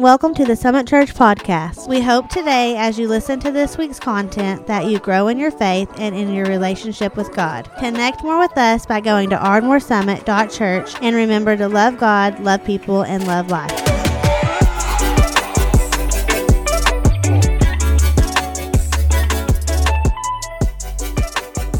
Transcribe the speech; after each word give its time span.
and 0.00 0.04
welcome 0.04 0.32
to 0.32 0.46
the 0.46 0.56
Summit 0.56 0.86
Church 0.86 1.12
podcast. 1.12 1.86
We 1.86 2.00
hope 2.00 2.30
today, 2.30 2.74
as 2.78 2.98
you 2.98 3.06
listen 3.06 3.38
to 3.40 3.50
this 3.50 3.76
week's 3.76 4.00
content, 4.00 4.66
that 4.66 4.86
you 4.86 4.98
grow 4.98 5.28
in 5.28 5.38
your 5.38 5.50
faith 5.50 5.90
and 5.98 6.16
in 6.16 6.32
your 6.32 6.46
relationship 6.46 7.16
with 7.16 7.34
God. 7.34 7.70
Connect 7.78 8.22
more 8.22 8.38
with 8.38 8.56
us 8.56 8.86
by 8.86 9.02
going 9.02 9.28
to 9.28 9.36
ardmoresummit.church 9.36 10.94
and 11.02 11.14
remember 11.14 11.54
to 11.54 11.68
love 11.68 11.98
God, 11.98 12.40
love 12.40 12.64
people, 12.64 13.02
and 13.02 13.26
love 13.26 13.50
life. 13.50 13.70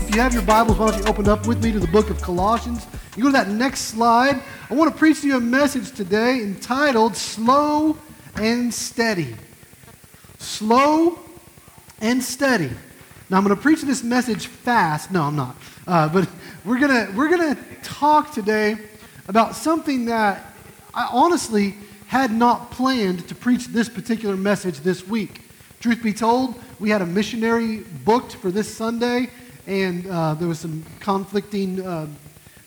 If 0.02 0.14
you 0.14 0.21
have 0.21 0.34
your 0.34 0.43
Bibles, 0.43 0.77
why 0.77 0.91
don't 0.91 1.00
you 1.00 1.09
open 1.09 1.27
up 1.27 1.46
with 1.46 1.64
me 1.64 1.73
to 1.73 1.80
the 1.80 1.89
book 1.89 2.11
of 2.11 2.21
Colossians? 2.21 2.87
You 3.16 3.23
go 3.23 3.29
to 3.30 3.32
that 3.32 3.48
next 3.48 3.80
slide. 3.87 4.43
I 4.68 4.75
want 4.75 4.93
to 4.93 4.98
preach 4.98 5.23
to 5.23 5.27
you 5.27 5.39
a 5.39 5.41
message 5.41 5.93
today 5.93 6.43
entitled 6.43 7.16
Slow 7.16 7.96
and 8.41 8.72
Steady. 8.72 9.36
Slow 10.38 11.19
and 12.01 12.24
Steady. 12.24 12.70
Now, 13.28 13.37
I'm 13.37 13.45
going 13.45 13.55
to 13.55 13.60
preach 13.60 13.83
this 13.83 14.02
message 14.02 14.47
fast. 14.47 15.10
No, 15.10 15.24
I'm 15.24 15.37
not. 15.37 15.56
Uh, 15.87 16.09
but 16.09 16.27
we're 16.64 16.78
going 16.78 17.06
to 17.06 17.12
we're 17.12 17.28
to 17.37 17.61
talk 17.83 18.33
today 18.33 18.78
about 19.28 19.55
something 19.55 20.06
that 20.06 20.52
I 20.95 21.09
honestly 21.12 21.74
had 22.06 22.33
not 22.33 22.70
planned 22.70 23.28
to 23.28 23.34
preach 23.34 23.66
this 23.66 23.91
particular 23.91 24.37
message 24.37 24.80
this 24.80 25.06
week. 25.06 25.42
Truth 25.80 26.02
be 26.02 26.14
told, 26.14 26.61
we 26.78 26.88
had 26.88 27.02
a 27.02 27.06
missionary 27.06 27.84
booked 28.05 28.36
for 28.36 28.50
this 28.50 28.75
Sunday, 28.75 29.28
and 29.66 30.06
uh, 30.06 30.34
there 30.34 30.48
was 30.48 30.59
some 30.59 30.83
conflicting 30.98 31.86
uh, 31.86 32.06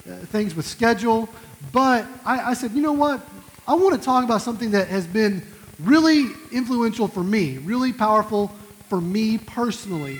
uh, 0.08 0.16
things 0.28 0.54
with 0.54 0.68
schedule. 0.68 1.28
But 1.72 2.06
I, 2.26 2.52
I 2.52 2.54
said, 2.54 2.72
you 2.72 2.82
know 2.82 2.94
what? 2.94 3.28
I 3.68 3.74
want 3.74 3.96
to 3.96 4.02
talk 4.02 4.24
about 4.24 4.42
something 4.42 4.72
that 4.72 4.88
has 4.90 5.08
been 5.08 5.42
really 5.80 6.28
influential 6.52 7.08
for 7.08 7.24
me, 7.24 7.58
really 7.60 7.94
powerful 7.94 8.50
for 8.90 9.02
me 9.02 9.38
personally. 9.38 10.20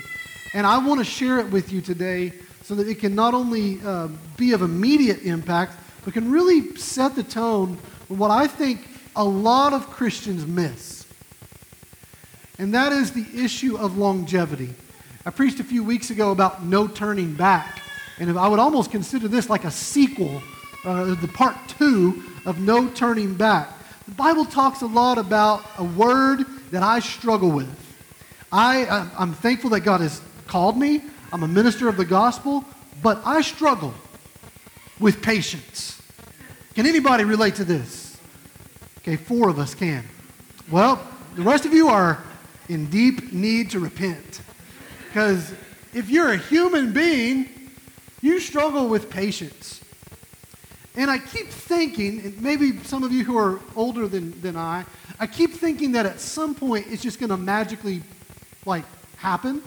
And 0.52 0.66
I 0.66 0.78
want 0.78 1.00
to 1.00 1.04
share 1.04 1.38
it 1.38 1.50
with 1.50 1.72
you 1.72 1.80
today 1.80 2.32
so 2.62 2.74
that 2.76 2.88
it 2.88 2.98
can 3.00 3.14
not 3.14 3.34
only 3.34 3.80
uh, 3.84 4.08
be 4.36 4.52
of 4.52 4.62
immediate 4.62 5.22
impact, 5.22 5.74
but 6.04 6.14
can 6.14 6.30
really 6.30 6.76
set 6.76 7.14
the 7.14 7.22
tone 7.22 7.76
for 8.08 8.14
what 8.14 8.30
I 8.30 8.46
think 8.46 8.88
a 9.16 9.24
lot 9.24 9.72
of 9.72 9.88
Christians 9.90 10.46
miss. 10.46 11.06
And 12.58 12.72
that 12.74 12.92
is 12.92 13.12
the 13.12 13.26
issue 13.34 13.76
of 13.76 13.98
longevity. 13.98 14.74
I 15.26 15.30
preached 15.30 15.60
a 15.60 15.64
few 15.64 15.82
weeks 15.82 16.10
ago 16.10 16.30
about 16.30 16.64
no 16.64 16.86
turning 16.86 17.34
back. 17.34 17.80
And 18.18 18.38
I 18.38 18.46
would 18.46 18.60
almost 18.60 18.90
consider 18.90 19.26
this 19.26 19.50
like 19.50 19.64
a 19.64 19.70
sequel, 19.70 20.40
uh, 20.84 21.14
the 21.14 21.28
part 21.28 21.56
two 21.66 22.22
of 22.46 22.60
No 22.60 22.88
Turning 22.88 23.34
Back. 23.34 23.70
The 24.06 24.14
Bible 24.14 24.44
talks 24.44 24.82
a 24.82 24.86
lot 24.86 25.16
about 25.16 25.64
a 25.78 25.84
word 25.84 26.44
that 26.70 26.82
I 26.82 27.00
struggle 27.00 27.50
with. 27.50 27.96
I, 28.52 28.84
uh, 28.84 29.08
I'm 29.18 29.32
thankful 29.32 29.70
that 29.70 29.80
God 29.80 30.02
has 30.02 30.20
called 30.46 30.76
me. 30.76 31.02
I'm 31.32 31.42
a 31.42 31.48
minister 31.48 31.88
of 31.88 31.96
the 31.96 32.04
gospel, 32.04 32.64
but 33.02 33.22
I 33.24 33.40
struggle 33.40 33.94
with 35.00 35.22
patience. 35.22 36.02
Can 36.74 36.86
anybody 36.86 37.24
relate 37.24 37.54
to 37.56 37.64
this? 37.64 38.18
Okay, 38.98 39.16
four 39.16 39.48
of 39.48 39.58
us 39.58 39.74
can. 39.74 40.04
Well, 40.70 41.00
the 41.34 41.42
rest 41.42 41.64
of 41.64 41.72
you 41.72 41.88
are 41.88 42.22
in 42.68 42.90
deep 42.90 43.32
need 43.32 43.70
to 43.70 43.80
repent. 43.80 44.42
Because 45.06 45.52
if 45.94 46.10
you're 46.10 46.32
a 46.32 46.36
human 46.36 46.92
being, 46.92 47.48
you 48.20 48.38
struggle 48.38 48.88
with 48.88 49.08
patience. 49.08 49.80
And 50.96 51.10
I 51.10 51.18
keep 51.18 51.48
thinking, 51.48 52.20
and 52.20 52.40
maybe 52.40 52.78
some 52.84 53.02
of 53.02 53.12
you 53.12 53.24
who 53.24 53.36
are 53.36 53.58
older 53.74 54.06
than, 54.06 54.40
than 54.40 54.56
I, 54.56 54.84
I 55.18 55.26
keep 55.26 55.54
thinking 55.54 55.92
that 55.92 56.06
at 56.06 56.20
some 56.20 56.54
point 56.54 56.86
it's 56.88 57.02
just 57.02 57.18
going 57.18 57.30
to 57.30 57.36
magically, 57.36 58.02
like, 58.64 58.84
happen. 59.16 59.62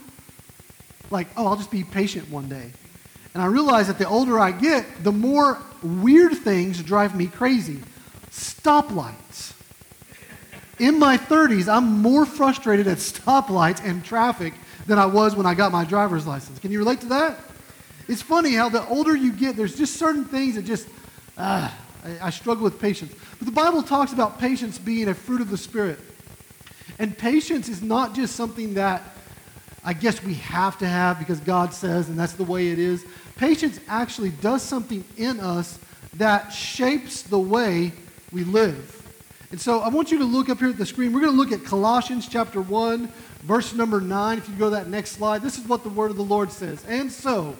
Like, 1.11 1.28
oh, 1.36 1.47
I'll 1.47 1.58
just 1.58 1.72
be 1.72 1.84
patient 1.84 2.30
one 2.30 2.47
day. 2.47 2.72
And 3.34 3.44
I 3.44 3.47
realize 3.47 3.88
that 3.88 3.97
the 3.97 4.07
older 4.07 4.40
I 4.40 4.51
get, 4.51 4.85
the 5.03 5.12
more 5.12 5.59
weird 5.84 6.34
things 6.38 6.81
drive 6.81 7.16
me 7.16 7.28
crazy. 7.28 7.80
Stoplights. 8.31 9.53
In 10.80 11.00
my 11.00 11.18
30s, 11.18 11.68
I'm 11.68 12.01
more 12.01 12.25
frustrated 12.25 12.88
at 12.88 12.97
stoplights 12.97 13.84
and 13.84 14.03
traffic 14.03 14.53
than 14.85 14.97
I 14.97 15.06
was 15.06 15.35
when 15.35 15.46
I 15.46 15.53
got 15.53 15.72
my 15.72 15.84
driver's 15.85 16.25
license. 16.25 16.59
Can 16.59 16.72
you 16.72 16.80
relate 16.80 17.01
to 17.01 17.07
that? 17.07 17.40
It's 18.07 18.22
funny 18.22 18.53
how 18.53 18.69
the 18.69 18.88
older 18.88 19.16
you 19.16 19.31
get, 19.34 19.56
there's 19.57 19.75
just 19.75 19.96
certain 19.97 20.24
things 20.24 20.56
that 20.56 20.63
just, 20.63 20.88
ah, 21.38 21.78
I, 22.03 22.28
I 22.28 22.30
struggle 22.30 22.64
with 22.64 22.80
patience. 22.80 23.14
But 23.40 23.46
the 23.46 23.52
Bible 23.52 23.84
talks 23.84 24.14
about 24.14 24.40
patience 24.40 24.78
being 24.78 25.08
a 25.08 25.14
fruit 25.14 25.42
of 25.42 25.50
the 25.50 25.58
Spirit. 25.58 26.00
And 27.00 27.18
patience 27.18 27.70
is 27.70 27.81
not 27.81 28.16
just 28.16 28.36
something 28.36 28.74
that 28.75 29.03
I 29.84 29.94
guess 29.94 30.24
we 30.24 30.34
have 30.36 30.78
to 30.80 30.88
have 30.88 31.20
because 31.20 31.40
God 31.40 31.74
says, 31.74 32.09
and 32.09 32.18
that's 32.18 32.34
the 32.34 32.44
way 32.44 32.70
it 32.70 32.80
is. 32.80 33.06
Patience 33.38 33.80
actually 33.88 34.31
does 34.31 34.62
something 34.62 35.03
in 35.16 35.40
us 35.40 35.80
that 36.16 36.50
shapes 36.50 37.22
the 37.22 37.40
way 37.40 37.94
we 38.31 38.44
live. 38.44 38.94
And 39.52 39.62
so 39.62 39.80
I 39.80 39.88
want 39.88 40.12
you 40.12 40.18
to 40.18 40.25
look 40.25 40.50
up 40.50 40.59
here 40.59 40.69
at 40.69 40.78
the 40.78 40.86
screen. 40.86 41.14
We're 41.14 41.22
going 41.22 41.31
to 41.31 41.38
look 41.38 41.54
at 41.54 41.64
Colossians 41.64 42.28
chapter 42.28 42.62
1, 42.62 43.08
verse 43.44 43.74
number 43.74 44.02
9. 44.02 44.38
If 44.38 44.50
you 44.50 44.56
go 44.56 44.66
to 44.66 44.72
that 44.72 44.90
next 44.90 45.12
slide, 45.12 45.42
this 45.42 45.58
is 45.58 45.66
what 45.68 45.84
the 45.84 45.90
word 45.90 46.12
of 46.12 46.18
the 46.18 46.24
Lord 46.24 46.52
says. 46.52 46.84
And 46.86 47.09
so, 47.09 47.56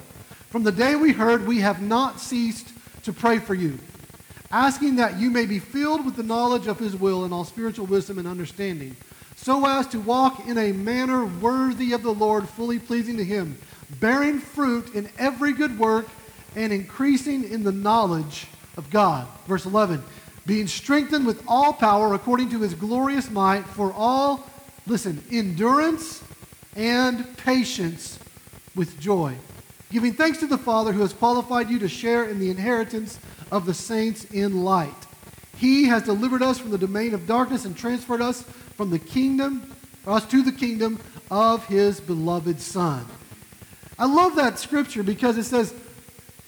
from 0.50 0.64
the 0.64 0.72
day 0.72 0.96
we 0.96 1.14
heard, 1.14 1.48
we 1.48 1.60
have 1.60 1.82
not 1.82 2.20
ceased 2.20 2.74
to 3.08 3.14
pray 3.14 3.40
for 3.40 3.54
you, 3.54 3.80
asking 4.52 4.98
that 4.98 5.18
you 5.18 5.32
may 5.32 5.46
be 5.46 5.60
filled 5.60 6.06
with 6.06 6.18
the 6.18 6.24
knowledge 6.24 6.68
of 6.68 6.78
his 6.78 6.94
will 6.94 7.24
and 7.24 7.34
all 7.34 7.46
spiritual 7.46 7.86
wisdom 7.86 8.20
and 8.20 8.28
understanding, 8.28 8.98
so 9.38 9.66
as 9.66 9.88
to 9.88 9.98
walk 9.98 10.46
in 10.46 10.58
a 10.58 10.74
manner 10.74 11.26
worthy 11.26 11.94
of 11.94 12.04
the 12.04 12.14
Lord, 12.14 12.50
fully 12.50 12.80
pleasing 12.80 13.16
to 13.16 13.24
him, 13.24 13.58
bearing 14.02 14.40
fruit 14.40 14.94
in 14.94 15.10
every 15.18 15.54
good 15.54 15.80
work 15.80 16.10
and 16.58 16.74
increasing 16.74 17.50
in 17.50 17.64
the 17.64 17.72
knowledge 17.72 18.48
of 18.76 18.90
God. 18.90 19.26
Verse 19.48 19.66
11, 19.66 20.04
being 20.46 20.68
strengthened 20.68 21.26
with 21.26 21.42
all 21.48 21.72
power 21.72 22.14
according 22.14 22.50
to 22.50 22.60
his 22.60 22.74
glorious 22.74 23.32
might 23.32 23.64
for 23.64 23.94
all, 23.94 24.50
listen, 24.86 25.24
endurance 25.32 26.22
and 26.76 27.38
patience 27.38 28.20
with 28.76 29.00
joy 29.00 29.38
giving 29.92 30.14
thanks 30.14 30.40
to 30.40 30.48
the 30.48 30.58
Father 30.58 30.92
who 30.92 31.02
has 31.02 31.14
qualified 31.14 31.70
you 31.70 31.80
to 31.80 31.88
share 31.88 32.26
in 32.26 32.40
the 32.40 32.50
inheritance 32.50 33.20
of 33.52 33.66
the 33.66 33.74
saints 33.74 34.26
in 34.26 34.64
light. 34.64 34.94
He 35.58 35.86
has 35.86 36.04
delivered 36.04 36.44
us 36.44 36.60
from 36.60 36.72
the 36.72 36.78
domain 36.78 37.14
of 37.14 37.26
darkness 37.26 37.66
and 37.66 37.76
transferred 37.76 38.22
us 38.22 38.44
from 38.76 38.90
the 38.90 39.00
kingdom, 39.00 39.74
us 40.06 40.26
to 40.28 40.44
the 40.44 40.52
kingdom 40.52 41.00
of 41.32 41.66
his 41.68 42.00
beloved 42.00 42.62
Son. 42.62 43.06
I 43.98 44.06
love 44.06 44.36
that 44.36 44.60
scripture 44.60 45.04
because 45.04 45.38
it 45.38 45.46
says, 45.46 45.74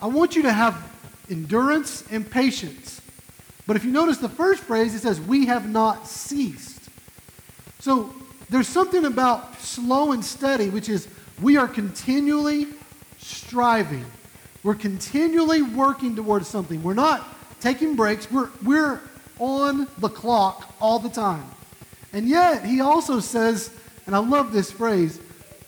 I 0.01 0.07
want 0.07 0.35
you 0.35 0.43
to 0.43 0.51
have 0.51 0.91
endurance 1.29 2.03
and 2.11 2.29
patience. 2.29 3.01
But 3.65 3.75
if 3.75 3.83
you 3.83 3.91
notice 3.91 4.17
the 4.17 4.29
first 4.29 4.63
phrase, 4.63 4.93
it 4.95 4.99
says, 4.99 5.19
We 5.19 5.47
have 5.47 5.69
not 5.69 6.07
ceased. 6.07 6.89
So 7.79 8.13
there's 8.49 8.67
something 8.67 9.05
about 9.05 9.59
slow 9.59 10.11
and 10.11 10.23
steady, 10.23 10.69
which 10.69 10.89
is 10.89 11.07
we 11.41 11.57
are 11.57 11.67
continually 11.67 12.67
striving. 13.19 14.05
We're 14.63 14.75
continually 14.75 15.61
working 15.61 16.15
towards 16.15 16.47
something. 16.47 16.81
We're 16.83 16.93
not 16.93 17.25
taking 17.61 17.95
breaks. 17.95 18.29
We're, 18.31 18.49
we're 18.63 19.01
on 19.37 19.87
the 19.99 20.09
clock 20.09 20.73
all 20.81 20.99
the 20.99 21.09
time. 21.09 21.45
And 22.11 22.27
yet, 22.27 22.65
he 22.65 22.81
also 22.81 23.19
says, 23.19 23.71
and 24.05 24.15
I 24.15 24.19
love 24.19 24.51
this 24.51 24.71
phrase, 24.71 25.19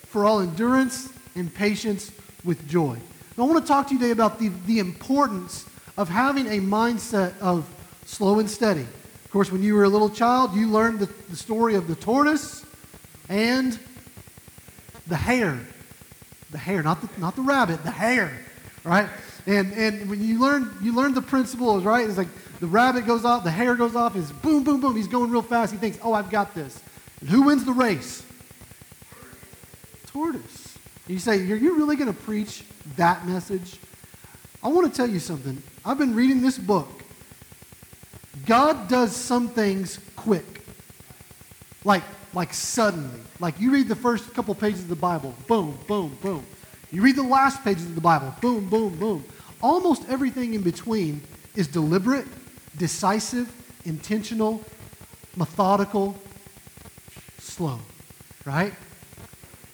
for 0.08 0.26
all 0.26 0.42
endurance 0.42 1.10
and 1.36 1.54
patience 1.54 2.12
with 2.44 2.68
joy. 2.68 2.98
I 3.38 3.44
want 3.44 3.64
to 3.64 3.68
talk 3.68 3.88
to 3.88 3.94
you 3.94 4.00
today 4.00 4.12
about 4.12 4.40
the, 4.40 4.50
the 4.66 4.80
importance 4.80 5.66
of 5.98 6.10
having 6.10 6.48
a 6.48 6.60
mindset 6.60 7.38
of 7.40 7.68
slow 8.06 8.40
and 8.40 8.50
steady. 8.50 8.82
Of 8.82 9.32
course, 9.32 9.52
when 9.52 9.64
you 9.64 9.76
were 9.76 9.86
a 9.86 9.90
little 9.90 10.10
child, 10.10 10.54
you 10.54 10.68
learned 10.68 11.00
the, 11.00 11.06
the 11.30 11.36
story 11.36 11.76
of 11.76 11.88
the 11.88 11.96
tortoise 11.96 12.66
and 13.30 13.80
the 15.08 15.16
hare 15.16 15.60
the 16.52 16.58
hare, 16.58 16.84
not 16.84 17.02
the, 17.02 17.10
not 17.20 17.36
the 17.36 17.42
rabbit, 17.42 17.84
the 17.84 17.92
hare, 17.92 18.38
right? 18.84 19.10
And, 19.48 19.74
and 19.74 20.10
when 20.10 20.24
you 20.24 20.40
learn, 20.40 20.76
you 20.82 20.94
learn 20.94 21.14
the 21.14 21.22
principles, 21.22 21.84
right? 21.84 22.08
It's 22.08 22.18
like 22.18 22.28
the 22.60 22.68
rabbit 22.68 23.06
goes 23.08 23.26
off, 23.26 23.44
the 23.44 23.52
hare 23.52 23.76
goes 23.76 23.96
off, 23.96 24.16
is 24.16 24.32
boom, 24.32 24.64
boom, 24.64 24.82
boom. 24.82 24.96
He's 24.96 25.08
going 25.08 25.32
real 25.32 25.42
fast. 25.42 25.72
He 25.72 25.78
thinks, 25.78 25.98
oh, 26.04 26.14
I've 26.14 26.30
got 26.30 26.54
this. 26.54 26.80
And 27.22 27.30
who 27.30 27.44
wins 27.44 27.66
the 27.66 27.72
race? 27.72 28.24
Tortoise. 30.08 30.78
And 31.08 31.14
you 31.14 31.20
say, 31.20 31.38
are 31.52 31.56
you 31.56 31.78
really 31.78 31.96
going 31.96 32.14
to 32.14 32.20
preach 32.20 32.64
that 32.98 33.26
message? 33.26 33.80
I 34.64 34.68
want 34.68 34.92
to 34.92 34.96
tell 34.96 35.10
you 35.10 35.20
something. 35.20 35.62
I've 35.84 35.98
been 35.98 36.14
reading 36.14 36.42
this 36.42 36.58
book. 36.58 36.88
God 38.46 38.88
does 38.88 39.16
some 39.16 39.48
things 39.48 40.00
quick. 40.16 40.46
Like 41.84 42.04
like 42.34 42.54
suddenly. 42.54 43.20
Like 43.40 43.60
you 43.60 43.72
read 43.72 43.88
the 43.88 43.96
first 43.96 44.34
couple 44.34 44.56
pages 44.56 44.82
of 44.82 44.90
the 44.90 44.96
Bible, 44.96 45.36
boom, 45.48 45.78
boom, 45.88 46.18
boom. 46.22 46.46
You 46.92 47.02
read 47.02 47.16
the 47.16 47.24
last 47.24 47.64
pages 47.64 47.86
of 47.86 47.96
the 47.96 48.02
Bible, 48.02 48.34
boom, 48.42 48.70
boom, 48.70 48.98
boom. 48.98 49.24
Almost 49.62 50.10
everything 50.10 50.54
in 50.54 50.62
between 50.62 51.22
is 51.56 51.68
deliberate, 51.68 52.26
decisive, 52.78 53.52
intentional, 53.86 54.64
methodical, 55.36 56.16
slow, 57.38 57.80
right? 58.46 58.74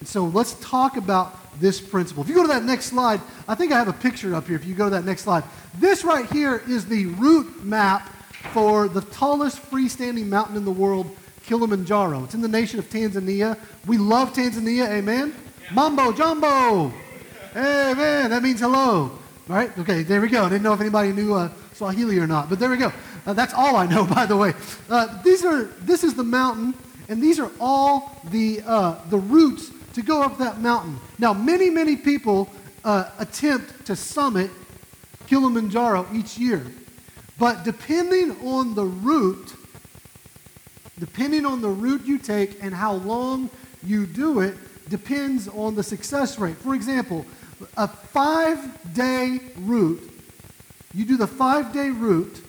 And 0.00 0.08
so 0.08 0.24
let's 0.24 0.54
talk 0.54 0.96
about 0.96 1.36
this 1.60 1.80
principle. 1.80 2.22
If 2.22 2.28
you 2.28 2.34
go 2.34 2.42
to 2.42 2.48
that 2.48 2.64
next 2.64 2.86
slide, 2.86 3.20
I 3.48 3.54
think 3.54 3.72
I 3.72 3.78
have 3.78 3.88
a 3.88 3.92
picture 3.92 4.34
up 4.34 4.46
here. 4.46 4.56
If 4.56 4.64
you 4.64 4.74
go 4.74 4.84
to 4.84 4.90
that 4.90 5.04
next 5.04 5.22
slide, 5.22 5.44
this 5.78 6.04
right 6.04 6.26
here 6.30 6.62
is 6.68 6.86
the 6.86 7.06
route 7.06 7.64
map 7.64 8.08
for 8.52 8.88
the 8.88 9.00
tallest 9.00 9.58
freestanding 9.70 10.26
mountain 10.26 10.56
in 10.56 10.64
the 10.64 10.70
world, 10.70 11.14
Kilimanjaro. 11.48 12.24
It's 12.24 12.34
in 12.34 12.42
the 12.42 12.48
nation 12.48 12.78
of 12.78 12.90
Tanzania. 12.90 13.58
We 13.86 13.96
love 13.96 14.34
Tanzania, 14.34 14.86
amen? 14.90 15.34
Mambo 15.72 16.12
Jambo. 16.12 16.92
Amen. 17.56 18.30
That 18.30 18.42
means 18.42 18.60
hello. 18.60 19.18
Right? 19.48 19.76
Okay, 19.78 20.02
there 20.02 20.20
we 20.20 20.28
go. 20.28 20.44
I 20.44 20.50
didn't 20.50 20.62
know 20.62 20.74
if 20.74 20.80
anybody 20.82 21.10
knew 21.10 21.32
uh, 21.32 21.50
Swahili 21.72 22.18
or 22.18 22.26
not, 22.26 22.50
but 22.50 22.58
there 22.58 22.68
we 22.68 22.76
go. 22.76 22.92
Uh, 23.24 23.32
that's 23.32 23.54
all 23.54 23.76
I 23.76 23.86
know, 23.86 24.04
by 24.14 24.26
the 24.26 24.36
way. 24.36 24.52
Uh, 24.90 25.22
these 25.22 25.42
are, 25.42 25.64
this 25.80 26.04
is 26.04 26.12
the 26.14 26.22
mountain, 26.22 26.74
and 27.08 27.22
these 27.22 27.40
are 27.40 27.50
all 27.58 28.20
the, 28.30 28.60
uh, 28.66 28.96
the 29.08 29.18
routes 29.18 29.70
to 29.94 30.02
go 30.02 30.22
up 30.22 30.36
that 30.36 30.60
mountain. 30.60 31.00
Now, 31.18 31.32
many, 31.32 31.70
many 31.70 31.96
people 31.96 32.50
uh, 32.84 33.08
attempt 33.18 33.86
to 33.86 33.96
summit 33.96 34.50
Kilimanjaro 35.28 36.06
each 36.12 36.36
year. 36.36 36.66
But 37.38 37.64
depending 37.64 38.32
on 38.46 38.74
the 38.74 38.84
route, 38.84 39.54
depending 40.98 41.46
on 41.46 41.60
the 41.60 41.68
route 41.68 42.04
you 42.04 42.18
take 42.18 42.62
and 42.62 42.74
how 42.74 42.94
long 42.94 43.50
you 43.84 44.06
do 44.06 44.40
it, 44.40 44.56
depends 44.88 45.48
on 45.48 45.74
the 45.74 45.82
success 45.82 46.38
rate. 46.38 46.56
For 46.56 46.74
example, 46.74 47.24
a 47.76 47.88
five 47.88 48.94
day 48.94 49.40
route, 49.56 50.02
you 50.94 51.04
do 51.04 51.16
the 51.16 51.26
five 51.26 51.72
day 51.72 51.90
route, 51.90 52.42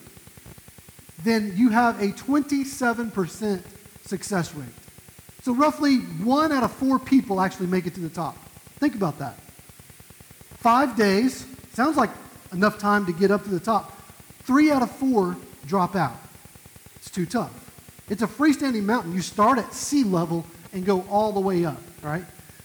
then 1.22 1.52
you 1.56 1.68
have 1.70 2.00
a 2.00 2.08
27% 2.08 3.62
success 4.04 4.54
rate. 4.54 4.68
So 5.42 5.54
roughly 5.54 5.98
one 5.98 6.52
out 6.52 6.62
of 6.62 6.72
four 6.72 6.98
people 6.98 7.40
actually 7.40 7.66
make 7.66 7.86
it 7.86 7.94
to 7.94 8.00
the 8.00 8.08
top. 8.08 8.36
Think 8.78 8.94
about 8.94 9.18
that. 9.18 9.38
Five 10.58 10.96
days, 10.96 11.46
sounds 11.72 11.96
like 11.96 12.10
enough 12.52 12.78
time 12.78 13.06
to 13.06 13.12
get 13.12 13.30
up 13.30 13.44
to 13.44 13.50
the 13.50 13.60
top. 13.60 13.96
Three 14.42 14.70
out 14.70 14.82
of 14.82 14.90
four 14.90 15.36
drop 15.66 15.96
out. 15.96 16.16
It's 16.96 17.10
too 17.10 17.26
tough. 17.26 17.69
It's 18.10 18.22
a 18.22 18.26
freestanding 18.26 18.82
mountain. 18.82 19.14
You 19.14 19.22
start 19.22 19.58
at 19.58 19.72
sea 19.72 20.04
level 20.04 20.44
and 20.72 20.84
go 20.84 21.04
all 21.08 21.32
the 21.32 21.40
way 21.40 21.64
up, 21.64 21.80
right? 22.02 22.24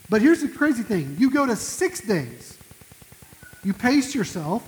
But 0.10 0.22
here's 0.22 0.42
the 0.42 0.50
crazy 0.50 0.84
thing 0.84 1.16
you 1.20 1.32
go 1.32 1.46
to 1.46 1.56
six 1.56 2.02
days, 2.02 2.58
you 3.64 3.74
pace 3.74 4.14
yourself, 4.14 4.68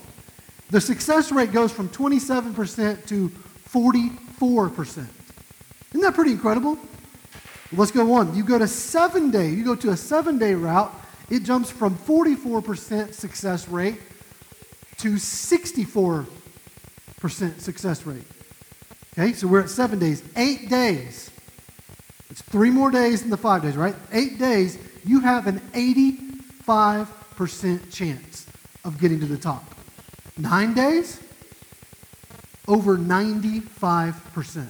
the 0.69 0.79
success 0.79 1.31
rate 1.31 1.51
goes 1.51 1.71
from 1.71 1.89
27% 1.89 3.05
to 3.07 3.29
44%. 3.69 5.07
Isn't 5.89 6.01
that 6.01 6.13
pretty 6.13 6.31
incredible? 6.31 6.77
Let's 7.73 7.91
go 7.91 8.13
on. 8.13 8.35
You 8.35 8.43
go 8.43 8.59
to 8.59 8.67
seven 8.67 9.31
day, 9.31 9.49
you 9.49 9.63
go 9.63 9.75
to 9.75 9.89
a 9.89 9.97
seven 9.97 10.37
day 10.37 10.53
route, 10.53 10.93
it 11.29 11.43
jumps 11.43 11.69
from 11.69 11.95
44% 11.95 13.13
success 13.13 13.67
rate 13.67 13.99
to 14.97 15.15
64% 15.15 17.59
success 17.59 18.05
rate. 18.05 18.23
Okay, 19.19 19.33
so 19.33 19.47
we're 19.47 19.61
at 19.61 19.69
seven 19.71 19.97
days. 19.97 20.21
Eight 20.35 20.69
days. 20.69 21.31
It's 22.29 22.43
three 22.43 22.69
more 22.69 22.91
days 22.91 23.21
than 23.21 23.31
the 23.31 23.37
five 23.37 23.63
days, 23.63 23.75
right? 23.75 23.95
Eight 24.11 24.37
days, 24.37 24.77
you 25.03 25.21
have 25.21 25.47
an 25.47 25.59
85% 25.71 27.91
chance 27.91 28.45
of 28.85 28.99
getting 28.99 29.19
to 29.21 29.25
the 29.25 29.37
top. 29.37 29.63
Nine 30.37 30.75
days, 30.75 31.19
over 32.67 32.95
95%. 32.95 34.67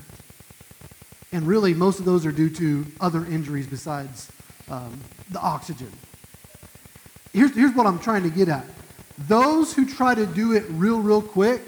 And 1.33 1.45
really, 1.45 1.73
most 1.73 1.99
of 1.99 2.05
those 2.05 2.25
are 2.25 2.31
due 2.31 2.49
to 2.51 2.85
other 3.01 3.25
injuries 3.25 3.67
besides 3.67 4.31
um, 4.69 5.01
the 5.29 5.41
oxygen. 5.41 5.91
Here's, 7.33 7.53
here's 7.53 7.75
what 7.75 7.85
I'm 7.85 7.99
trying 7.99 8.23
to 8.23 8.29
get 8.29 8.47
at. 8.47 8.65
Those 9.27 9.73
who 9.73 9.85
try 9.85 10.15
to 10.15 10.25
do 10.25 10.53
it 10.53 10.63
real, 10.69 11.01
real 11.01 11.21
quick, 11.21 11.61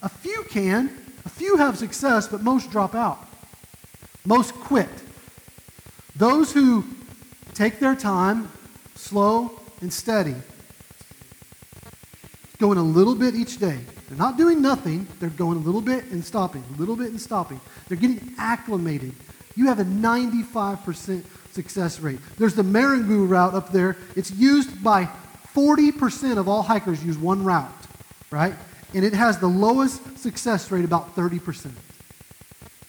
a 0.00 0.08
few 0.08 0.42
can, 0.48 1.03
few 1.34 1.56
have 1.56 1.76
success, 1.76 2.28
but 2.28 2.42
most 2.42 2.70
drop 2.70 2.94
out. 2.94 3.18
Most 4.24 4.54
quit. 4.54 4.88
Those 6.16 6.52
who 6.52 6.84
take 7.54 7.80
their 7.80 7.96
time, 7.96 8.50
slow 8.94 9.60
and 9.80 9.92
steady, 9.92 10.36
going 12.58 12.78
a 12.78 12.82
little 12.82 13.14
bit 13.14 13.34
each 13.34 13.58
day. 13.58 13.78
They're 14.08 14.18
not 14.18 14.36
doing 14.36 14.62
nothing, 14.62 15.08
they're 15.18 15.28
going 15.28 15.58
a 15.58 15.60
little 15.60 15.80
bit 15.80 16.04
and 16.06 16.24
stopping, 16.24 16.62
a 16.74 16.78
little 16.78 16.96
bit 16.96 17.08
and 17.10 17.20
stopping. 17.20 17.60
They're 17.88 17.98
getting 17.98 18.34
acclimated. 18.38 19.12
You 19.56 19.66
have 19.66 19.80
a 19.80 19.84
95% 19.84 21.24
success 21.52 22.00
rate. 22.00 22.20
There's 22.38 22.54
the 22.54 22.62
Marangu 22.62 23.28
route 23.28 23.54
up 23.54 23.72
there. 23.72 23.96
It's 24.14 24.30
used 24.30 24.82
by 24.82 25.08
40% 25.54 26.38
of 26.38 26.48
all 26.48 26.62
hikers 26.62 27.04
use 27.04 27.16
one 27.16 27.44
route, 27.44 27.70
right? 28.30 28.54
And 28.94 29.04
it 29.04 29.12
has 29.12 29.38
the 29.38 29.48
lowest 29.48 30.18
success 30.18 30.70
rate, 30.70 30.84
about 30.84 31.14
30%. 31.16 31.70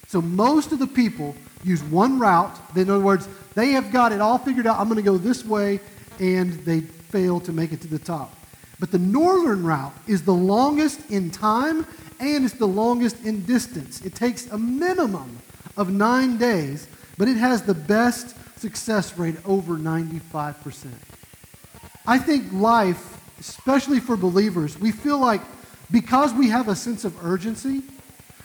So 0.07 0.21
most 0.21 0.71
of 0.71 0.79
the 0.79 0.87
people 0.87 1.35
use 1.63 1.83
one 1.83 2.19
route. 2.19 2.55
In 2.75 2.89
other 2.89 3.03
words, 3.03 3.27
they 3.55 3.71
have 3.71 3.91
got 3.91 4.11
it 4.11 4.21
all 4.21 4.37
figured 4.37 4.67
out. 4.67 4.79
I'm 4.79 4.87
going 4.87 4.97
to 4.97 5.01
go 5.01 5.17
this 5.17 5.43
way, 5.43 5.79
and 6.19 6.53
they 6.65 6.81
fail 6.81 7.39
to 7.41 7.51
make 7.51 7.71
it 7.71 7.81
to 7.81 7.87
the 7.87 7.99
top. 7.99 8.35
But 8.79 8.91
the 8.91 8.99
northern 8.99 9.63
route 9.63 9.93
is 10.07 10.23
the 10.23 10.33
longest 10.33 11.09
in 11.09 11.31
time 11.31 11.87
and 12.19 12.45
it's 12.45 12.53
the 12.55 12.67
longest 12.67 13.23
in 13.25 13.45
distance. 13.45 14.01
It 14.01 14.15
takes 14.15 14.47
a 14.47 14.57
minimum 14.57 15.39
of 15.77 15.91
nine 15.91 16.37
days, 16.37 16.87
but 17.17 17.27
it 17.27 17.37
has 17.37 17.63
the 17.63 17.73
best 17.73 18.35
success 18.59 19.17
rate 19.17 19.35
over 19.45 19.75
95%. 19.75 20.87
I 22.07 22.17
think 22.17 22.51
life, 22.53 23.21
especially 23.39 23.99
for 23.99 24.15
believers, 24.15 24.79
we 24.79 24.91
feel 24.91 25.19
like 25.19 25.41
because 25.91 26.33
we 26.33 26.49
have 26.49 26.67
a 26.67 26.75
sense 26.75 27.05
of 27.05 27.25
urgency, 27.25 27.81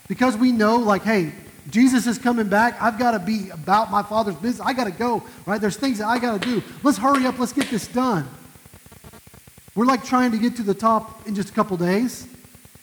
because 0.09 0.37
we 0.37 0.53
know, 0.53 0.77
like, 0.77 1.03
hey, 1.03 1.33
Jesus 1.69 2.07
is 2.07 2.19
coming 2.19 2.49
back. 2.49 2.81
I've 2.81 2.99
got 2.99 3.13
to 3.13 3.19
be 3.19 3.51
about 3.51 3.91
my 3.91 4.03
Father's 4.03 4.35
business. 4.37 4.67
I 4.67 4.73
got 4.73 4.85
to 4.85 4.91
go, 4.91 5.23
right? 5.47 5.61
There's 5.61 5.77
things 5.77 5.99
that 5.99 6.09
I 6.09 6.19
got 6.19 6.41
to 6.41 6.49
do. 6.49 6.63
Let's 6.83 6.99
hurry 6.99 7.27
up. 7.27 7.39
Let's 7.39 7.53
get 7.53 7.71
this 7.71 7.87
done. 7.87 8.29
We're 9.75 9.87
like 9.87 10.05
trying 10.05 10.33
to 10.33 10.39
get 10.39 10.57
to 10.57 10.63
the 10.63 10.75
top 10.75 11.27
in 11.29 11.35
just 11.35 11.51
a 11.51 11.53
couple 11.53 11.77
days 11.77 12.27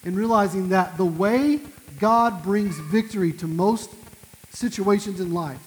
and 0.04 0.16
realizing 0.16 0.70
that 0.70 0.96
the 0.96 1.04
way 1.04 1.60
God 1.98 2.42
brings 2.42 2.78
victory 2.78 3.32
to 3.34 3.46
most 3.46 3.90
situations 4.50 5.20
in 5.20 5.34
life 5.34 5.60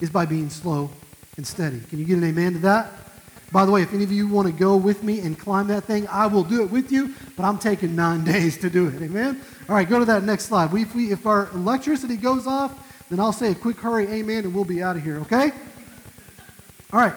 is 0.00 0.10
by 0.10 0.26
being 0.26 0.50
slow 0.50 0.90
and 1.36 1.46
steady. 1.46 1.80
Can 1.88 1.98
you 1.98 2.04
get 2.04 2.18
an 2.18 2.24
amen 2.24 2.54
to 2.54 2.58
that? 2.60 2.90
By 3.52 3.64
the 3.64 3.72
way, 3.72 3.82
if 3.82 3.92
any 3.92 4.04
of 4.04 4.12
you 4.12 4.28
want 4.28 4.46
to 4.46 4.52
go 4.52 4.76
with 4.76 5.02
me 5.02 5.20
and 5.20 5.38
climb 5.38 5.66
that 5.68 5.84
thing, 5.84 6.06
I 6.08 6.26
will 6.26 6.44
do 6.44 6.62
it 6.62 6.70
with 6.70 6.92
you, 6.92 7.14
but 7.36 7.44
I'm 7.44 7.58
taking 7.58 7.96
nine 7.96 8.24
days 8.34 8.58
to 8.58 8.70
do 8.70 8.88
it. 8.88 9.02
Amen? 9.02 9.40
All 9.68 9.74
right, 9.74 9.88
go 9.88 9.98
to 9.98 10.04
that 10.06 10.22
next 10.22 10.46
slide. 10.46 10.72
We, 10.72 10.82
if, 10.82 10.94
we, 10.94 11.12
if 11.12 11.26
our 11.26 11.50
electricity 11.52 12.16
goes 12.16 12.46
off, 12.46 12.86
then 13.10 13.18
I'll 13.18 13.32
say 13.32 13.50
a 13.50 13.54
quick 13.54 13.78
hurry, 13.78 14.06
amen, 14.06 14.44
and 14.44 14.54
we'll 14.54 14.64
be 14.64 14.82
out 14.82 14.96
of 14.96 15.02
here, 15.02 15.18
okay? 15.20 15.50
All 16.92 17.00
right, 17.00 17.14